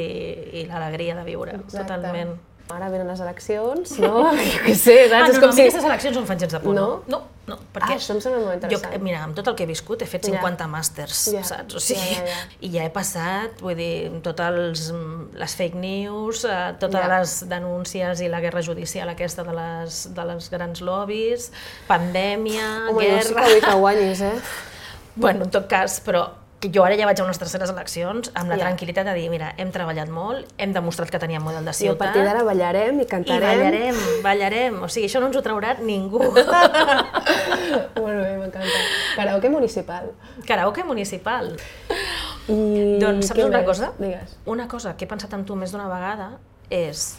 i 0.62 0.66
l'alegria 0.70 1.16
de 1.18 1.24
viure, 1.30 1.56
Exacte. 1.62 1.86
totalment. 1.94 2.36
Ara 2.74 2.90
venen 2.92 3.08
les 3.08 3.22
eleccions, 3.24 3.96
no? 4.04 4.28
Jo 4.36 4.62
què 4.66 4.76
sé, 4.76 4.98
saps? 5.08 5.13
Ah, 5.13 5.24
no, 5.24 5.32
és 5.32 5.38
no, 5.40 5.46
com 5.46 5.54
mi 5.56 5.62
si... 5.62 5.68
aquestes 5.70 5.86
eleccions 5.88 6.18
no 6.18 6.26
em 6.26 6.30
fan 6.34 6.42
gens 6.46 6.58
de 6.58 6.63
por, 6.66 6.76
no? 6.76 6.88
No? 7.08 7.22
No, 7.47 7.55
no, 7.55 7.57
perquè... 7.73 7.93
Ah, 7.93 7.95
això 7.95 8.12
em 8.15 8.19
sembla 8.23 8.41
molt 8.43 8.57
interessant. 8.57 8.93
Jo, 8.97 8.99
mira, 9.05 9.21
amb 9.23 9.36
tot 9.38 9.47
el 9.47 9.55
que 9.55 9.63
he 9.63 9.69
viscut 9.69 10.01
he 10.03 10.07
fet 10.10 10.25
Ja. 10.27 10.41
50 10.41 10.67
màsters, 10.67 11.21
Ja. 11.33 11.43
saps? 11.47 11.75
O 11.75 11.79
sigui, 11.79 12.15
ja, 12.17 12.25
ja. 12.27 12.39
I 12.60 12.71
ja 12.73 12.83
he 12.83 12.89
passat, 12.91 13.62
vull 13.63 13.75
dir, 13.79 14.12
totes 14.25 14.91
les 15.33 15.55
fake 15.55 15.75
news, 15.79 16.43
eh, 16.43 16.73
totes 16.79 16.99
Ja. 16.99 17.07
les 17.19 17.38
denúncies 17.49 18.19
i 18.21 18.27
la 18.27 18.41
guerra 18.43 18.62
judicial 18.62 19.07
aquesta 19.10 19.43
de 19.47 19.53
les, 19.55 20.01
de 20.13 20.25
les 20.25 20.49
grans 20.51 20.81
lobbies, 20.81 21.51
pandèmia, 21.88 22.89
Home, 22.89 22.99
guerra... 23.05 23.23
que 23.45 23.53
vull 23.53 23.62
que 23.62 23.75
guanyis, 23.86 24.21
eh? 24.21 24.36
Bueno, 25.15 25.45
en 25.45 25.49
tot 25.49 25.65
cas, 25.67 26.01
però 26.05 26.27
jo 26.74 26.84
ara 26.84 26.96
ja 26.98 27.06
vaig 27.06 27.20
a 27.22 27.24
unes 27.24 27.38
terceres 27.38 27.70
eleccions 27.70 28.32
amb 28.34 28.50
la 28.50 28.58
Ja. 28.58 28.65
tranquil·litat 28.65 29.06
de 29.06 29.13
dir, 29.13 29.30
mira, 29.30 29.54
hem 29.58 29.70
treballat 29.72 30.10
molt, 30.10 30.48
hem 30.58 30.74
demostrat 30.74 31.10
que 31.12 31.20
teníem 31.20 31.43
model 31.43 31.62
de 31.63 31.70
I 31.70 31.70
a 31.70 31.74
ciutat, 31.74 31.98
partir 32.00 32.24
d'ara 32.26 32.43
ballarem 32.43 32.98
i 33.00 33.04
i 33.04 33.06
cantarem. 33.06 33.60
ballarem, 33.60 33.96
ballarem. 34.24 34.82
O 34.84 34.88
sigui, 34.89 35.06
això 35.08 35.20
no 35.22 35.28
ens 35.28 35.38
ho 35.38 35.41
traurà 35.46 35.78
ningú. 35.80 36.17
Molt 38.02 38.17
bé, 38.24 38.38
m'encanta. 38.39 38.80
Karaoke 39.15 39.50
municipal. 39.50 40.12
Karaoke 40.48 40.84
municipal. 40.84 41.54
I 42.48 42.98
Doncs 43.02 43.28
saps 43.28 43.43
una 43.43 43.60
més? 43.60 43.67
cosa? 43.67 43.91
Digues. 44.00 44.38
Una 44.46 44.67
cosa 44.67 44.96
que 44.98 45.06
he 45.06 45.08
pensat 45.08 45.34
en 45.34 45.46
tu 45.46 45.56
més 45.60 45.72
d'una 45.72 45.88
vegada 45.91 46.38
és 46.70 47.17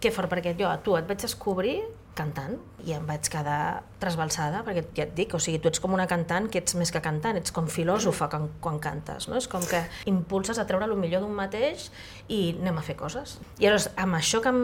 que 0.00 0.10
fort, 0.10 0.30
perquè 0.32 0.54
jo 0.58 0.68
a 0.68 0.78
tu 0.82 0.96
et 0.96 1.06
vaig 1.06 1.20
descobrir 1.20 1.82
cantant 2.20 2.58
i 2.86 2.94
em 2.96 3.04
vaig 3.04 3.26
quedar 3.28 3.82
trasbalsada, 4.00 4.62
perquè 4.64 4.82
ja 4.96 5.04
et 5.04 5.10
dic, 5.12 5.34
o 5.36 5.40
sigui, 5.42 5.58
tu 5.60 5.68
ets 5.68 5.80
com 5.84 5.92
una 5.92 6.06
cantant 6.08 6.46
que 6.48 6.62
ets 6.62 6.72
més 6.80 6.88
que 6.92 7.02
cantant, 7.04 7.36
ets 7.36 7.52
com 7.52 7.66
filòsofa 7.68 8.30
quan, 8.32 8.46
quan 8.64 8.78
cantes, 8.80 9.26
no? 9.28 9.36
És 9.36 9.44
com 9.52 9.60
que 9.68 9.82
impulses 10.08 10.56
a 10.56 10.64
treure 10.68 10.86
el 10.88 10.94
millor 10.96 11.20
d'un 11.20 11.34
mateix 11.36 11.90
i 12.32 12.38
anem 12.56 12.78
a 12.80 12.84
fer 12.86 12.94
coses. 12.96 13.34
I 13.60 13.66
llavors, 13.66 13.90
amb 14.00 14.16
això 14.16 14.40
que 14.40 14.48
em 14.54 14.62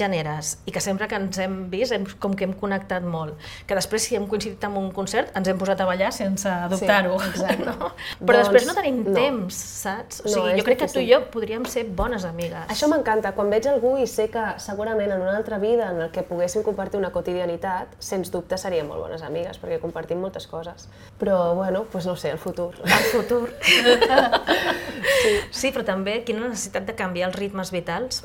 generes 0.00 0.56
i 0.66 0.74
que 0.74 0.82
sempre 0.82 1.06
que 1.06 1.20
ens 1.20 1.38
hem 1.44 1.54
vist, 1.70 1.94
hem, 1.94 2.08
com 2.18 2.34
que 2.34 2.48
hem 2.48 2.56
connectat 2.58 3.06
molt, 3.06 3.38
que 3.70 3.78
després 3.78 4.08
si 4.08 4.18
hem 4.18 4.26
coincidit 4.30 4.66
en 4.66 4.74
un 4.82 4.90
concert 4.96 5.30
ens 5.38 5.52
hem 5.52 5.60
posat 5.62 5.84
a 5.84 5.86
ballar 5.92 6.10
sense 6.16 6.50
dubtar-ho, 6.74 7.20
exacte. 7.30 7.68
no? 7.70 7.92
Però 8.26 8.42
després 8.42 8.66
no 8.66 8.74
Doncs, 8.74 8.82
tenim 8.82 9.00
no. 9.06 9.14
temps, 9.20 9.62
saps? 9.84 10.24
O 10.24 10.26
No, 10.26 10.34
sigui, 10.34 10.56
és 10.56 10.58
jo 10.58 10.66
crec 10.66 10.82
que 10.82 10.90
tu 10.90 10.98
difícil. 10.98 11.06
i 11.08 11.14
jo 11.14 11.22
podríem 11.38 11.68
ser 11.70 11.86
bones 12.02 12.26
amigues. 12.26 12.66
Això 12.74 12.90
m'encanta. 12.90 13.34
Quan 13.38 13.54
veig 13.54 13.70
algú 13.70 13.94
i 14.02 14.08
sé 14.10 14.26
que 14.34 14.42
segurament 14.58 15.14
en 15.14 15.22
una 15.22 15.36
altra 15.38 15.62
vida 15.62 15.92
en 15.94 16.02
el 16.08 16.10
que 16.10 16.26
poguéssim 16.26 16.64
compartir 16.66 16.91
una 16.98 17.10
quotidianitat, 17.12 17.94
sens 18.02 18.30
dubte 18.32 18.58
seríem 18.58 18.86
molt 18.88 19.00
bones 19.04 19.22
amigues, 19.22 19.58
perquè 19.62 19.78
compartim 19.80 20.20
moltes 20.20 20.46
coses. 20.46 20.88
Però, 21.18 21.54
bueno, 21.54 21.84
doncs 21.92 22.06
no 22.06 22.16
sé, 22.16 22.30
el 22.30 22.38
futur. 22.38 22.72
el 22.84 23.06
futur. 23.12 23.50
sí. 25.22 25.34
sí, 25.50 25.72
però 25.72 25.84
també 25.86 26.20
quina 26.26 26.46
necessitat 26.46 26.86
de 26.88 26.96
canviar 26.98 27.30
els 27.30 27.38
ritmes 27.38 27.72
vitals 27.74 28.24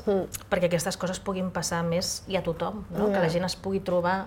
perquè 0.50 0.68
aquestes 0.68 0.96
coses 1.00 1.20
puguin 1.20 1.50
passar 1.54 1.82
més 1.86 2.22
i 2.28 2.36
a 2.38 2.42
tothom, 2.42 2.84
no? 2.94 3.10
que 3.12 3.20
la 3.22 3.30
gent 3.32 3.46
es 3.48 3.56
pugui 3.56 3.80
trobar 3.80 4.26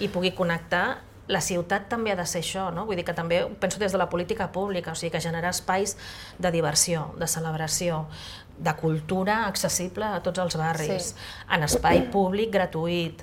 i 0.00 0.08
pugui 0.08 0.32
connectar. 0.36 1.00
La 1.30 1.38
ciutat 1.38 1.84
també 1.86 2.10
ha 2.10 2.16
de 2.18 2.24
ser 2.26 2.40
això, 2.42 2.72
no? 2.74 2.88
Vull 2.88 2.98
dir 2.98 3.04
que 3.06 3.14
també 3.14 3.44
penso 3.62 3.78
des 3.78 3.92
de 3.94 3.98
la 4.00 4.08
política 4.10 4.48
pública, 4.50 4.90
o 4.90 4.98
sigui, 4.98 5.12
que 5.14 5.20
generar 5.22 5.52
espais 5.54 5.92
de 6.42 6.50
diversió, 6.50 7.12
de 7.20 7.28
celebració, 7.30 8.00
de 8.58 8.74
cultura 8.74 9.44
accessible 9.46 10.08
a 10.08 10.18
tots 10.24 10.42
els 10.42 10.56
barris, 10.58 11.12
Sí. 11.12 11.28
en 11.54 11.62
espai 11.62 12.02
públic 12.10 12.50
gratuït. 12.50 13.22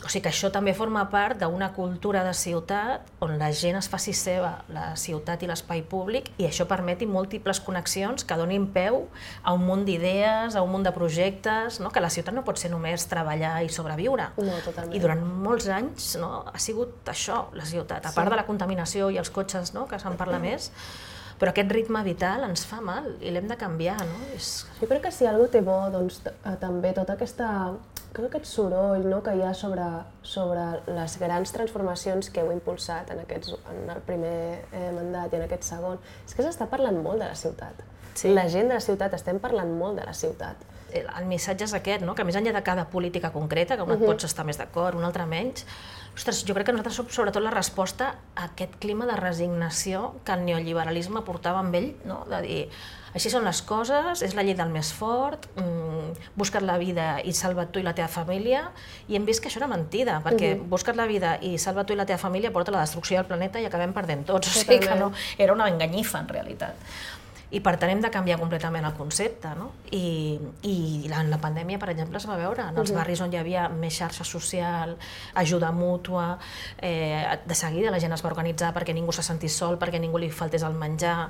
O 0.00 0.08
sigui 0.08 0.22
que 0.24 0.30
això 0.30 0.48
també 0.52 0.72
forma 0.76 1.02
part 1.12 1.40
d'una 1.42 1.70
cultura 1.76 2.22
de 2.24 2.32
ciutat 2.36 3.08
on 3.20 3.34
la 3.40 3.50
gent 3.52 3.76
es 3.76 3.88
faci 3.92 4.14
seva 4.16 4.52
la 4.72 4.94
ciutat 4.96 5.42
i 5.44 5.48
l'espai 5.50 5.82
públic 5.84 6.30
i 6.40 6.46
això 6.48 6.64
permeti 6.70 7.08
múltiples 7.08 7.60
connexions 7.66 8.24
que 8.24 8.38
donin 8.40 8.66
peu 8.72 9.02
a 9.42 9.52
un 9.56 9.66
munt 9.66 9.84
d'idees, 9.84 10.56
a 10.56 10.64
un 10.64 10.72
munt 10.72 10.88
de 10.88 10.94
projectes, 10.96 11.80
no? 11.84 11.92
que 11.92 12.00
la 12.00 12.10
ciutat 12.12 12.34
no 12.34 12.46
pot 12.46 12.58
ser 12.58 12.72
només 12.72 13.06
treballar 13.10 13.58
i 13.66 13.68
sobreviure. 13.68 14.30
No, 14.40 14.56
totalment. 14.64 14.96
I 14.96 15.04
durant 15.04 15.22
molts 15.44 15.68
anys 15.68 16.14
no, 16.20 16.32
ha 16.48 16.62
sigut 16.62 17.08
això, 17.12 17.44
la 17.52 17.68
ciutat, 17.68 18.08
a 18.08 18.16
part 18.16 18.32
de 18.32 18.40
la 18.40 18.48
contaminació 18.48 19.12
i 19.12 19.20
els 19.20 19.30
cotxes, 19.30 19.74
no, 19.76 19.86
que 19.90 20.00
se'n 20.00 20.16
parla 20.20 20.40
més, 20.40 20.70
però 21.40 21.54
aquest 21.54 21.70
ritme 21.72 22.02
vital 22.04 22.44
ens 22.44 22.66
fa 22.68 22.82
mal 22.84 23.06
i 23.24 23.30
l'hem 23.32 23.46
de 23.48 23.56
canviar, 23.56 23.96
no? 24.04 24.18
És... 24.36 24.66
Jo 24.76 24.88
crec 24.90 25.06
que 25.06 25.12
si 25.14 25.28
algú 25.28 25.46
té 25.48 25.62
bo, 25.64 25.76
doncs 25.92 26.20
eh, 26.28 26.56
també 26.60 26.92
tota 26.96 27.16
aquesta 27.16 27.48
tot 28.14 28.26
aquest 28.26 28.48
soroll 28.50 29.06
no, 29.06 29.20
que 29.22 29.34
hi 29.38 29.42
ha 29.46 29.52
sobre, 29.54 29.86
sobre 30.26 30.64
les 30.90 31.16
grans 31.20 31.52
transformacions 31.54 32.30
que 32.34 32.42
heu 32.42 32.50
impulsat 32.54 33.12
en, 33.14 33.22
aquests, 33.24 33.54
en 33.70 33.86
el 33.94 34.02
primer 34.06 34.34
eh, 34.72 34.90
mandat 34.96 35.32
i 35.32 35.38
en 35.38 35.46
aquest 35.46 35.68
segon, 35.68 36.00
és 36.26 36.34
que 36.34 36.46
s'està 36.46 36.66
parlant 36.70 36.98
molt 37.04 37.22
de 37.22 37.30
la 37.30 37.38
ciutat. 37.38 37.84
Sí. 38.14 38.32
La 38.34 38.48
gent 38.50 38.68
de 38.68 38.74
la 38.74 38.82
ciutat, 38.82 39.14
estem 39.14 39.38
parlant 39.38 39.70
molt 39.78 40.00
de 40.00 40.04
la 40.08 40.14
ciutat. 40.16 40.66
el 40.90 41.26
missatge 41.30 41.64
és 41.64 41.72
aquest, 41.74 42.02
no? 42.02 42.16
que 42.18 42.24
més 42.26 42.34
enllà 42.34 42.52
de 42.52 42.62
cada 42.66 42.88
política 42.90 43.30
concreta, 43.30 43.76
que 43.76 43.82
una 43.82 43.94
uh 43.94 44.00
-huh. 44.00 44.06
pots 44.06 44.24
estar 44.24 44.44
més 44.44 44.58
d'acord, 44.58 44.96
una 44.98 45.06
altra 45.06 45.26
menys, 45.26 45.64
ostres, 46.14 46.44
jo 46.46 46.54
crec 46.54 46.68
que 46.68 46.72
nosaltres 46.72 46.96
som 47.00 47.10
sobretot 47.10 47.42
la 47.42 47.52
resposta 47.54 48.14
a 48.34 48.50
aquest 48.50 48.78
clima 48.82 49.06
de 49.06 49.16
resignació 49.18 50.14
que 50.24 50.36
el 50.36 50.44
neoliberalisme 50.44 51.22
portava 51.26 51.62
amb 51.62 51.74
ell, 51.74 51.92
no? 52.08 52.24
de 52.30 52.40
dir, 52.44 52.62
així 53.14 53.30
són 53.32 53.46
les 53.46 53.60
coses, 53.66 54.22
és 54.22 54.34
la 54.38 54.44
llei 54.46 54.54
del 54.58 54.70
més 54.70 54.92
fort, 54.94 55.48
mmm, 55.58 56.12
busca't 56.38 56.66
la 56.66 56.76
vida 56.78 57.08
i 57.26 57.34
salva't 57.34 57.72
tu 57.74 57.82
i 57.82 57.86
la 57.86 57.94
teva 57.96 58.08
família, 58.12 58.68
i 59.08 59.18
hem 59.18 59.26
vist 59.26 59.42
que 59.42 59.50
això 59.50 59.58
era 59.62 59.70
mentida, 59.70 60.20
perquè 60.24 60.54
uh 60.54 60.60
-huh. 60.60 60.68
busca't 60.68 60.96
la 60.96 61.06
vida 61.06 61.38
i 61.42 61.58
salva't 61.58 61.86
tu 61.86 61.92
i 61.92 61.96
la 61.96 62.06
teva 62.06 62.18
família 62.18 62.52
porta 62.52 62.70
a 62.70 62.74
la 62.74 62.80
destrucció 62.80 63.16
del 63.16 63.26
planeta 63.26 63.60
i 63.60 63.64
acabem 63.64 63.92
perdent 63.92 64.26
tots, 64.26 64.48
o 64.48 64.50
sigui 64.50 64.78
que 64.78 64.94
no, 64.94 65.12
era 65.38 65.52
una 65.52 65.68
enganyifa 65.68 66.20
en 66.20 66.28
realitat. 66.28 66.74
I 67.50 67.60
per 67.64 67.74
tant 67.82 67.90
hem 67.90 68.02
de 68.02 68.10
canviar 68.14 68.38
completament 68.38 68.84
el 68.86 68.94
concepte, 68.94 69.50
no? 69.58 69.72
I, 69.90 70.38
i 70.66 70.76
la, 71.10 71.22
en 71.24 71.32
la 71.32 71.40
pandèmia, 71.42 71.80
per 71.82 71.90
exemple, 71.90 72.20
es 72.20 72.28
va 72.30 72.36
veure 72.38 72.68
en 72.70 72.78
els 72.78 72.92
barris 72.94 73.22
on 73.24 73.32
hi 73.34 73.40
havia 73.40 73.64
més 73.72 73.96
xarxa 73.98 74.26
social, 74.26 74.94
ajuda 75.42 75.72
mútua, 75.74 76.28
eh, 76.78 77.26
de 77.46 77.58
seguida 77.58 77.90
la 77.90 77.98
gent 78.02 78.14
es 78.14 78.22
va 78.22 78.30
organitzar 78.30 78.70
perquè 78.76 78.94
ningú 78.94 79.12
se 79.12 79.26
sentís 79.26 79.56
sol, 79.56 79.80
perquè 79.82 79.98
ningú 79.98 80.22
li 80.22 80.30
faltés 80.30 80.62
el 80.62 80.78
menjar, 80.78 81.26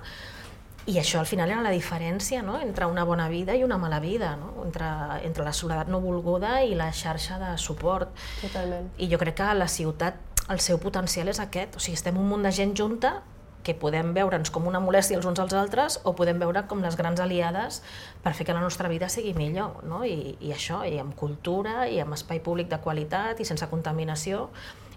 i 0.87 0.97
això 0.99 1.21
al 1.21 1.27
final 1.29 1.51
era 1.53 1.63
la 1.63 1.71
diferència 1.71 2.41
no? 2.43 2.59
entre 2.61 2.87
una 2.89 3.05
bona 3.05 3.29
vida 3.29 3.55
i 3.55 3.65
una 3.65 3.77
mala 3.79 4.01
vida, 4.01 4.35
no? 4.41 4.65
entre, 4.65 4.89
entre 5.27 5.45
la 5.45 5.53
soledat 5.53 5.91
no 5.93 6.01
volguda 6.01 6.63
i 6.65 6.75
la 6.75 6.91
xarxa 6.93 7.39
de 7.39 7.51
suport. 7.61 8.15
Totalment. 8.41 8.89
I 8.99 9.11
jo 9.13 9.21
crec 9.21 9.37
que 9.43 9.51
la 9.55 9.69
ciutat, 9.69 10.17
el 10.51 10.61
seu 10.61 10.81
potencial 10.83 11.29
és 11.31 11.41
aquest. 11.43 11.77
O 11.77 11.83
sigui, 11.85 11.99
estem 12.01 12.17
un 12.19 12.27
munt 12.31 12.49
de 12.49 12.53
gent 12.55 12.73
junta 12.77 13.21
que 13.63 13.75
podem 13.77 14.15
veure'ns 14.17 14.51
com 14.51 14.67
una 14.69 14.81
molèstia 14.81 15.19
els 15.19 15.27
uns 15.29 15.41
als 15.43 15.55
altres 15.57 16.01
o 16.05 16.15
podem 16.17 16.39
veure 16.41 16.65
com 16.71 16.81
les 16.85 16.97
grans 16.97 17.21
aliades 17.21 17.83
per 18.25 18.33
fer 18.35 18.47
que 18.49 18.57
la 18.57 18.63
nostra 18.65 18.89
vida 18.89 19.09
sigui 19.13 19.35
millor. 19.37 19.83
No? 19.85 20.05
I, 20.05 20.37
I 20.41 20.53
això, 20.57 20.83
i 20.89 20.99
amb 21.01 21.17
cultura, 21.17 21.89
i 21.89 22.01
amb 22.01 22.17
espai 22.17 22.41
públic 22.45 22.71
de 22.71 22.81
qualitat, 22.81 23.41
i 23.41 23.49
sense 23.49 23.69
contaminació, 23.71 24.49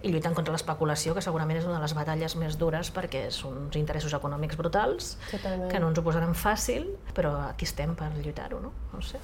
i 0.04 0.12
lluitant 0.12 0.36
contra 0.36 0.52
l'especulació, 0.52 1.14
que 1.16 1.24
segurament 1.24 1.60
és 1.62 1.66
una 1.68 1.78
de 1.78 1.84
les 1.86 1.94
batalles 1.96 2.36
més 2.36 2.58
dures 2.60 2.92
perquè 2.92 3.30
són 3.32 3.56
uns 3.66 3.78
interessos 3.80 4.14
econòmics 4.16 4.60
brutals, 4.60 5.16
Totalment. 5.32 5.70
que 5.72 5.80
no 5.80 5.88
ens 5.92 6.00
ho 6.00 6.04
posaran 6.04 6.36
fàcil, 6.36 6.90
però 7.16 7.32
aquí 7.48 7.64
estem 7.70 7.96
per 7.96 8.12
lluitar-ho, 8.18 8.60
no? 8.60 8.74
No 8.92 9.02
sé. 9.02 9.20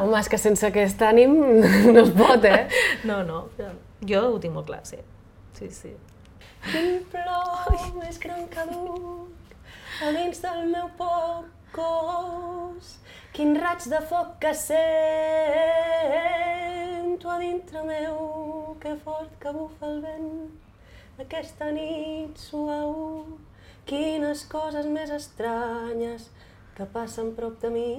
Home, 0.00 0.18
és 0.18 0.28
que 0.28 0.38
sense 0.42 0.66
aquest 0.66 1.00
ànim 1.06 1.34
no 1.94 2.02
es 2.02 2.10
pot, 2.18 2.44
eh? 2.50 2.66
No, 3.06 3.22
no, 3.26 3.46
jo 4.02 4.26
ho 4.32 4.38
tinc 4.42 4.54
molt 4.56 4.66
clar, 4.68 4.82
sí. 4.88 4.98
Sí, 5.58 5.68
sí. 5.70 5.92
Quin 6.64 7.04
plor 7.12 7.72
més 7.98 8.18
gran 8.22 8.42
que 8.52 8.64
duc 8.70 9.54
a 10.02 10.06
dins 10.16 10.38
del 10.42 10.60
meu 10.72 10.88
poc 10.98 11.44
cos. 11.76 12.86
Quin 13.34 13.50
raig 13.58 13.82
de 13.90 14.00
foc 14.10 14.28
que 14.42 14.52
sento 14.64 14.76
a 17.30 17.38
dintre 17.42 17.80
meu, 17.86 18.16
que 18.82 18.92
fort 19.06 19.32
que 19.42 19.50
bufa 19.54 19.86
el 19.90 19.98
vent 20.04 20.34
aquesta 21.22 21.70
nit 21.70 22.40
suau. 22.42 22.94
Quines 23.86 24.44
coses 24.50 24.86
més 24.96 25.12
estranyes 25.14 26.30
que 26.74 26.86
passen 26.96 27.34
prop 27.36 27.60
de 27.62 27.70
mi 27.74 27.90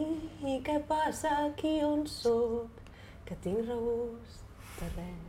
i 0.54 0.58
què 0.66 0.80
passa 0.90 1.38
aquí 1.46 1.78
on 1.92 2.04
sóc. 2.18 2.82
que 3.26 3.36
tinc 3.42 3.64
regust 3.68 4.44
de 4.80 4.90
res. 4.98 5.25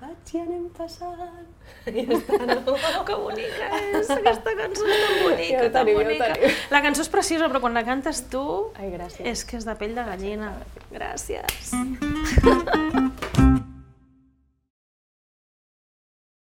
Vaig 0.00 0.30
i 0.32 0.38
anem 0.40 0.62
passant. 0.72 1.48
I 1.92 2.04
ja 2.06 2.16
està, 2.16 2.38
no? 2.48 2.76
Que 3.04 3.16
bonica 3.20 3.66
és, 3.90 4.08
aquesta 4.14 4.54
cançó 4.56 4.86
és 4.88 5.02
tan 5.04 5.18
bonica, 5.26 5.50
Ja 5.52 5.66
tan 5.66 5.74
teniu, 5.76 5.98
ja 5.98 6.04
bonica. 6.06 6.30
teniu. 6.38 6.56
La 6.72 6.80
cançó 6.86 7.04
és 7.04 7.12
preciosa, 7.12 7.50
però 7.52 7.60
quan 7.66 7.76
la 7.76 7.84
cantes 7.84 8.22
tu 8.32 8.42
Ai, 8.80 8.88
gràcies. 8.96 9.26
és 9.34 9.44
que 9.44 9.60
és 9.60 9.68
de 9.68 9.76
pell 9.82 9.94
de 9.98 10.06
gallina. 10.08 10.54
Gràcies. 10.90 11.74